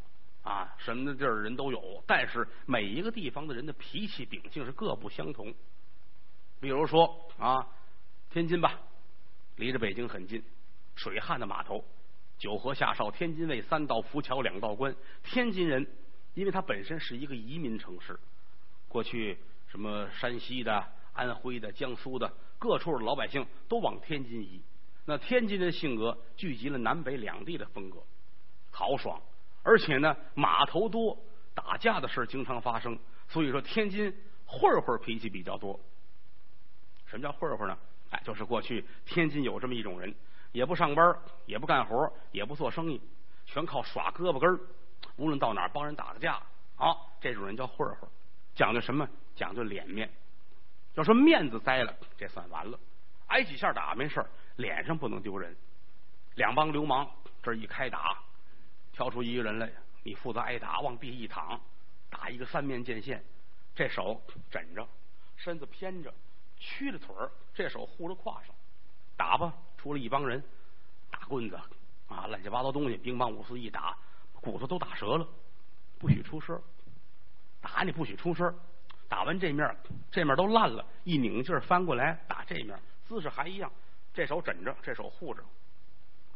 [0.43, 5.55] 啊什么的地儿人都有，但是每一个地方的人的脾气秉性是各不相同。
[6.61, 7.67] 比如说啊。
[8.31, 8.81] 天津吧，
[9.57, 10.43] 离着北京很近，
[10.95, 11.85] 水旱的码头，
[12.39, 14.97] 九河下哨，天津卫三道浮桥两道关。
[15.23, 15.87] 天津人，
[16.33, 18.19] 因为它本身是一个移民城市，
[18.89, 19.39] 过去
[19.69, 20.83] 什么山西的、
[21.13, 24.63] 安徽的、江苏的各处的老百姓都往天津移。
[25.05, 28.03] 那天津人的性格聚集了南北两地的风格，
[28.71, 29.21] 豪爽，
[29.63, 31.19] 而且呢码头多，
[31.55, 32.99] 打架的事经常发生。
[33.29, 34.15] 所以说天津
[34.47, 35.81] 混混脾气比较多。
[37.07, 37.77] 什么叫混混呢？
[38.11, 40.15] 哎，就是过去天津有这么一种人，
[40.53, 43.01] 也不上班，也不干活，也不做生意，
[43.47, 44.61] 全靠耍胳膊根儿。
[45.17, 46.35] 无论到哪帮人打个架，
[46.77, 48.09] 啊，这种人叫混混，
[48.55, 49.09] 讲究什么？
[49.35, 50.11] 讲究脸面。
[50.95, 52.79] 要说面子栽了，这算完了。
[53.29, 54.25] 挨几下打没事
[54.57, 55.55] 脸上不能丢人。
[56.35, 57.09] 两帮流氓
[57.43, 58.19] 这一开打，
[58.93, 59.71] 挑出一个人来，
[60.03, 61.61] 你负责挨打，往地一躺，
[62.09, 63.23] 打一个三面剑线，
[63.75, 64.87] 这手枕着，
[65.37, 66.13] 身子偏着。
[66.65, 68.55] 屈着腿儿，这手护着胯上，
[69.17, 69.53] 打吧！
[69.77, 70.41] 出来一帮人，
[71.11, 71.57] 大棍子
[72.07, 73.99] 啊，乱七八糟东西，乒乓五四一打，
[74.33, 75.27] 骨头都打折了，
[75.99, 76.63] 不许出声
[77.61, 78.57] 打你不许出声
[79.09, 79.77] 打完这面，
[80.13, 82.79] 这面都烂了，一拧劲儿翻过来打这面，
[83.09, 83.69] 姿势还一样，
[84.15, 85.43] 这手枕着，这手护着。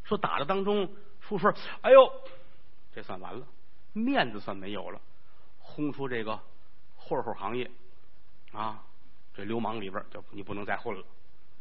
[0.04, 0.88] 说打的当中
[1.20, 2.12] 出事哎呦，
[2.94, 3.46] 这算完了，
[3.92, 5.00] 面子算没有了，
[5.58, 6.38] 轰出这个
[6.96, 7.70] 混混行业
[8.52, 8.82] 啊，
[9.34, 11.04] 这流氓里边就你不能再混了，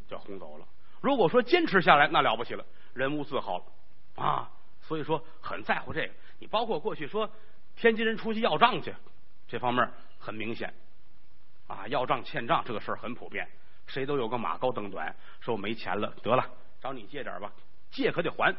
[0.07, 0.68] 就轰走了。
[1.01, 3.66] 如果说坚持下来，那了不起了，人物自豪了
[4.24, 4.51] 啊。
[4.82, 6.13] 所以说很在乎这个。
[6.38, 7.28] 你包括过去说
[7.76, 8.93] 天津人出去要账去，
[9.47, 10.72] 这方面很明显
[11.66, 13.49] 啊，要账欠账这个事儿很普遍，
[13.88, 16.45] 谁都有个马高灯短，说我没钱了，得了，
[16.81, 17.51] 找你借点吧，
[17.91, 18.55] 借可得还。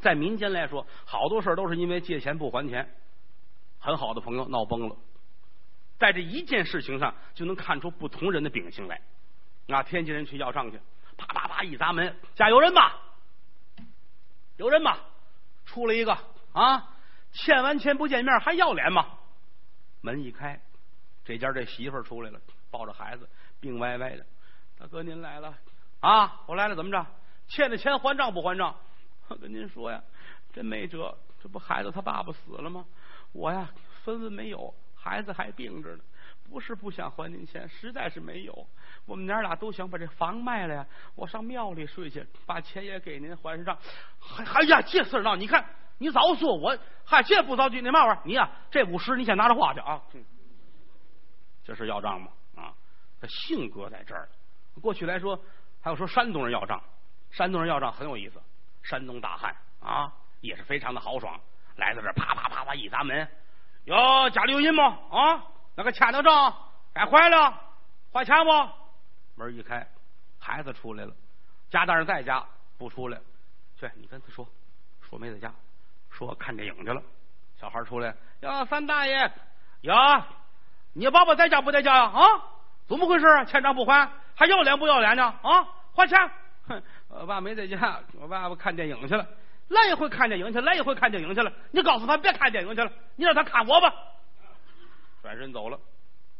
[0.00, 2.94] 在民间来说，好多事都是因为借钱不还钱，
[3.78, 4.96] 很好的朋友闹崩了。
[5.98, 9.00] 在这一件事情上，就能看出不同人的秉性来。
[9.68, 10.78] 啊，天津人去要账去，
[11.16, 12.92] 啪啪啪一砸门，家有人吗？
[14.56, 14.98] 有人吗？
[15.64, 16.16] 出来一个
[16.52, 16.90] 啊！
[17.32, 19.06] 欠完钱不见面还要脸吗？
[20.02, 20.60] 门一开，
[21.24, 22.38] 这家这媳妇出来了，
[22.70, 23.28] 抱着孩子，
[23.64, 24.26] 病歪歪的。
[24.78, 25.54] 大哥您来了
[26.00, 26.42] 啊！
[26.46, 27.06] 我来了，怎么着？
[27.48, 28.76] 欠的钱还账不还账？
[29.28, 30.02] 我跟您说呀，
[30.52, 32.84] 真没辙，这不孩子他爸爸死了吗？
[33.32, 33.70] 我呀，
[34.02, 36.04] 分文没有，孩子还病着呢。
[36.46, 38.66] 不是不想还您钱，实在是没有。
[39.06, 43.78] 我们娘俩都想把这房卖了呀，我上庙里睡去，把钱也给您还上账。
[44.36, 45.64] 哎呀，这事儿闹，你看
[45.96, 48.22] 你早说我，还这不着急，那嘛玩意儿？
[48.26, 50.02] 你呀，这五十你先拿着花去啊。
[51.64, 52.28] 这是要账吗？
[53.24, 54.28] 他性格在这儿。
[54.82, 55.38] 过去来说，
[55.80, 56.82] 还有说山东人要账，
[57.30, 58.42] 山东人要账很有意思。
[58.82, 60.12] 山东大汉啊，
[60.42, 61.40] 也是非常的豪爽，
[61.76, 63.26] 来到这啪啪啪啪一砸门，
[63.84, 64.98] 哟，家里有人吗？
[65.10, 65.42] 啊，
[65.74, 66.54] 那个欠的账
[66.92, 67.60] 该还了，
[68.12, 68.50] 还钱不？
[69.36, 69.86] 门一开，
[70.38, 71.14] 孩子出来了，
[71.70, 72.44] 家大人在家
[72.76, 73.18] 不出来，
[73.78, 74.46] 去你跟他说，
[75.00, 75.50] 说没在家，
[76.10, 77.02] 说看电影去了。
[77.56, 79.32] 小孩出来，哟，三大爷，
[79.80, 79.94] 哟，
[80.92, 82.02] 你爸爸在家不在家呀？
[82.02, 82.20] 啊，
[82.86, 83.44] 怎么回事啊？
[83.44, 85.24] 欠账不还，还要脸不要脸呢？
[85.42, 86.18] 啊，还钱！
[86.68, 86.82] 哼。
[87.08, 89.26] 我爸没在家，我爸爸看电影去了。
[89.68, 91.52] 来一回看电影去，来一回看电影去了。
[91.70, 93.92] 你告诉他别看电影去了，你让他看我吧。
[95.22, 95.78] 转身走了。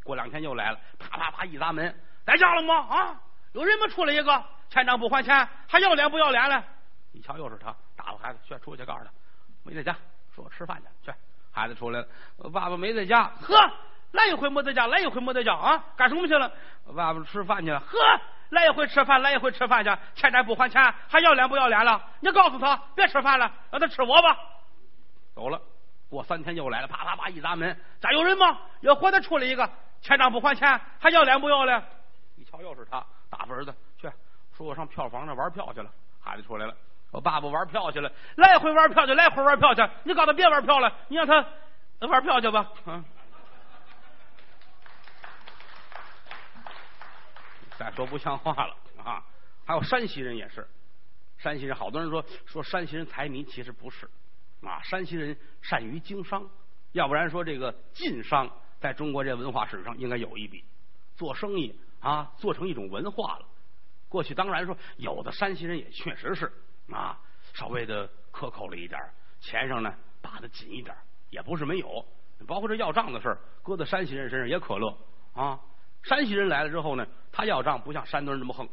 [0.03, 1.95] 过两天又来了，啪啪啪一砸门，
[2.27, 2.75] 在家了吗？
[2.89, 3.21] 啊，
[3.53, 3.87] 有人吗？
[3.87, 6.63] 出来一个，欠账不还钱，还要脸不要脸了？
[7.13, 9.11] 一瞧又是他，打发孩子去出去，告诉他
[9.63, 9.97] 没在家，
[10.35, 11.11] 说我吃饭去。
[11.11, 11.17] 去，
[11.51, 13.25] 孩子出来了，我爸爸没在家。
[13.41, 13.57] 呵，
[14.15, 15.85] 来一回没在家，来一回没在家啊？
[15.97, 16.51] 干什么去了？
[16.87, 17.79] 我爸爸吃饭去了。
[17.81, 17.99] 呵。
[18.51, 22.01] 来一回吃饭，来一回吃饭去，欠债不还钱，还要脸不要脸了？
[22.21, 24.37] 你告诉他别吃饭了，让他吃我吧。
[25.35, 25.61] 走了，
[26.09, 28.59] 过三天又来了，啪啪啪一砸门，家有人吗？
[28.83, 29.69] 要活的出来一个，
[30.03, 31.83] 欠账不还钱，还要脸不要脸？
[32.37, 34.09] 一瞧又是他，大儿子去，
[34.57, 35.91] 说我上票房那玩票去了。
[36.23, 36.75] 孩子出来了，
[37.11, 39.83] 我爸爸玩票去了，来回玩票去，来回玩票去。
[40.05, 41.45] 你告诉他别玩票了，你让他
[42.07, 42.69] 玩票去吧。
[42.87, 43.05] 嗯。
[47.79, 49.25] 再说不像话了啊！
[49.64, 50.66] 还有山西人也是，
[51.39, 54.09] 山西人好多人说说山西人财迷，其实不是
[54.62, 54.81] 啊。
[54.83, 56.49] 山西人善于经商，
[56.93, 60.64] 要不然说这个晋商在中国这文化史上应该有一笔。
[61.16, 63.47] 做生意啊，做成一种文化了。
[64.09, 66.53] 过去当然说有的山西人也确实是
[66.93, 67.18] 啊，
[67.55, 69.01] 稍微的克扣了一点，
[69.41, 70.95] 钱上呢打的紧一点，
[71.31, 72.05] 也不是没有。
[72.47, 74.97] 包括这要账的事儿，搁在山西人身上也可乐
[75.33, 75.59] 啊。
[76.05, 78.67] 山西人来了之后呢，他要账不像山东人这么横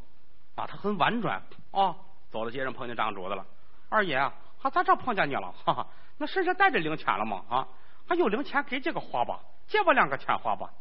[0.56, 1.96] 啊，他很婉转啊。
[2.30, 3.46] 走到街上碰见账主子了，
[3.90, 4.34] 二爷啊，
[4.72, 5.52] 咋这碰见你了？
[5.52, 7.44] 哈哈，那身上带着零钱了吗？
[7.50, 7.68] 啊，
[8.08, 10.72] 还有零钱给这个花吧，借我两个钱花吧，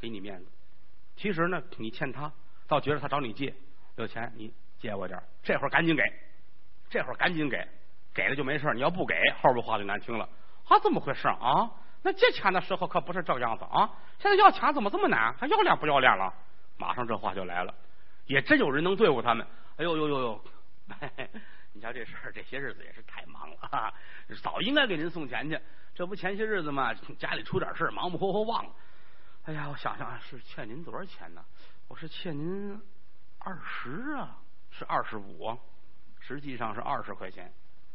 [0.00, 0.50] 给你面子。
[1.16, 2.32] 其实呢，你欠他，
[2.66, 3.54] 倒觉得他找你借
[3.94, 6.02] 有钱，你借我点这会儿赶紧给，
[6.90, 7.64] 这会儿赶紧给，
[8.12, 10.28] 给了就没事你要不给，后边话就难听了。
[10.66, 11.70] 啊，怎么回事啊？
[12.02, 13.90] 那借钱的时候可不是这个样子啊！
[14.18, 15.34] 现在要钱怎么这么难？
[15.34, 16.32] 还要脸不要脸了？
[16.76, 17.74] 马上这话就来了，
[18.26, 19.46] 也真有人能对付他们。
[19.76, 20.44] 哎呦呦呦呦！
[21.72, 23.92] 你瞧这事儿，这些日子也是太忙了啊，
[24.42, 25.60] 早应该给您送钱去。
[25.94, 28.70] 这不前些日子嘛，家里出点事儿忙忙活活忘了。
[29.44, 31.44] 哎呀，我想想是欠您多少钱呢？
[31.88, 32.80] 我是欠您
[33.38, 34.38] 二十啊，
[34.70, 35.58] 是二十五，
[36.20, 37.52] 实际上是二十块钱。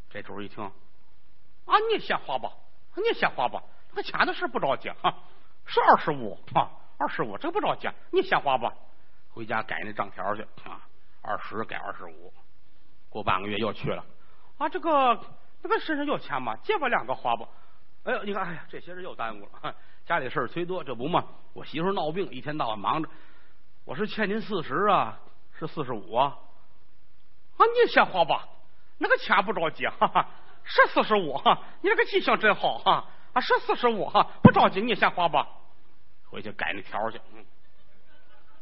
[0.10, 2.52] 这主儿一听，啊，你也先花吧，
[2.96, 3.64] 你也先花吧。
[3.96, 5.14] 那钱的事不着急哈，
[5.66, 8.74] 是二十五啊，二十五这不着急，你先花吧，
[9.32, 10.82] 回家改那账条去啊，
[11.22, 12.34] 二十改二十五，
[13.10, 14.04] 过半个月又去了
[14.58, 15.20] 啊，这个
[15.62, 16.56] 那个身上有钱吗？
[16.64, 17.48] 借我两个花吧。
[18.04, 19.76] 哎呦，你看，哎呀，这些人又耽误了，
[20.06, 21.24] 家里事儿忒多，这不嘛，
[21.54, 23.10] 我媳妇闹病，一天到晚忙着，
[23.86, 25.20] 我是欠您四十啊，
[25.58, 26.38] 是四十五啊，
[27.58, 28.48] 啊，你先花吧，
[28.98, 30.28] 那个钱不着急，哈哈，
[30.64, 33.06] 是四十五哈，你这个记性真好哈。
[33.34, 35.48] 啊是四十五哈，不着急，你先花吧。
[36.30, 37.46] 回去改那条去，嗯，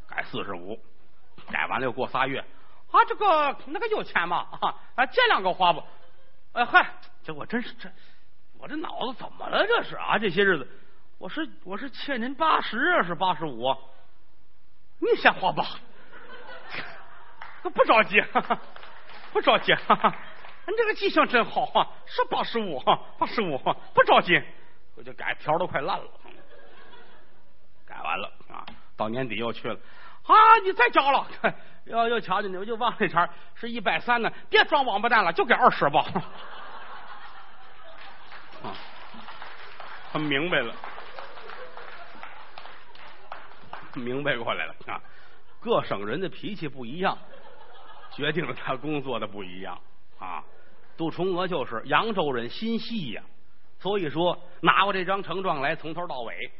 [0.07, 0.77] 改四十五，
[1.49, 2.39] 改完了又过仨月，
[2.91, 4.47] 啊，这个那个有钱吗？
[4.95, 5.83] 啊，借两个花吧。
[6.53, 6.93] 哎嗨，
[7.23, 7.89] 这我真是这，
[8.59, 9.65] 我这脑子怎么了？
[9.65, 10.67] 这是啊，这些日子
[11.17, 13.73] 我是我是欠您八十啊，是八十五。
[14.99, 15.65] 你先花吧，
[17.63, 18.21] 不着急，
[19.31, 19.73] 不着急。
[20.67, 22.79] 你这个记性真好啊，是八十五，
[23.17, 24.41] 八十五，不着急。
[24.95, 26.05] 我就改条都快烂了，
[27.85, 28.65] 改完了啊，
[28.95, 29.75] 到年底又去了。
[30.23, 30.33] 啊，
[30.63, 31.27] 你再交了，
[31.85, 36.05] 又又瞧见你，我就忘那茬是一百三呢，别装王八蛋了，就给二十吧。
[38.63, 38.75] 啊，
[40.13, 40.75] 他明白了，
[43.95, 45.01] 明白过来了啊！
[45.59, 47.17] 各省人的脾气不一样，
[48.11, 49.79] 决定了他工作的不一样
[50.19, 50.43] 啊。
[50.95, 53.23] 杜重娥就是扬州人，心细呀，
[53.81, 56.51] 所以说拿过这张呈状来，从头到尾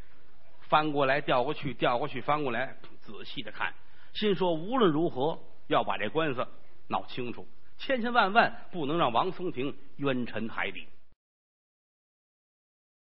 [0.62, 2.76] 翻过来调过去，调过去翻过来。
[3.02, 3.74] 仔细的看，
[4.14, 6.48] 心说无论如何要把这官司
[6.88, 7.48] 闹清楚，
[7.78, 10.88] 千千万万不能让王松亭冤沉海底。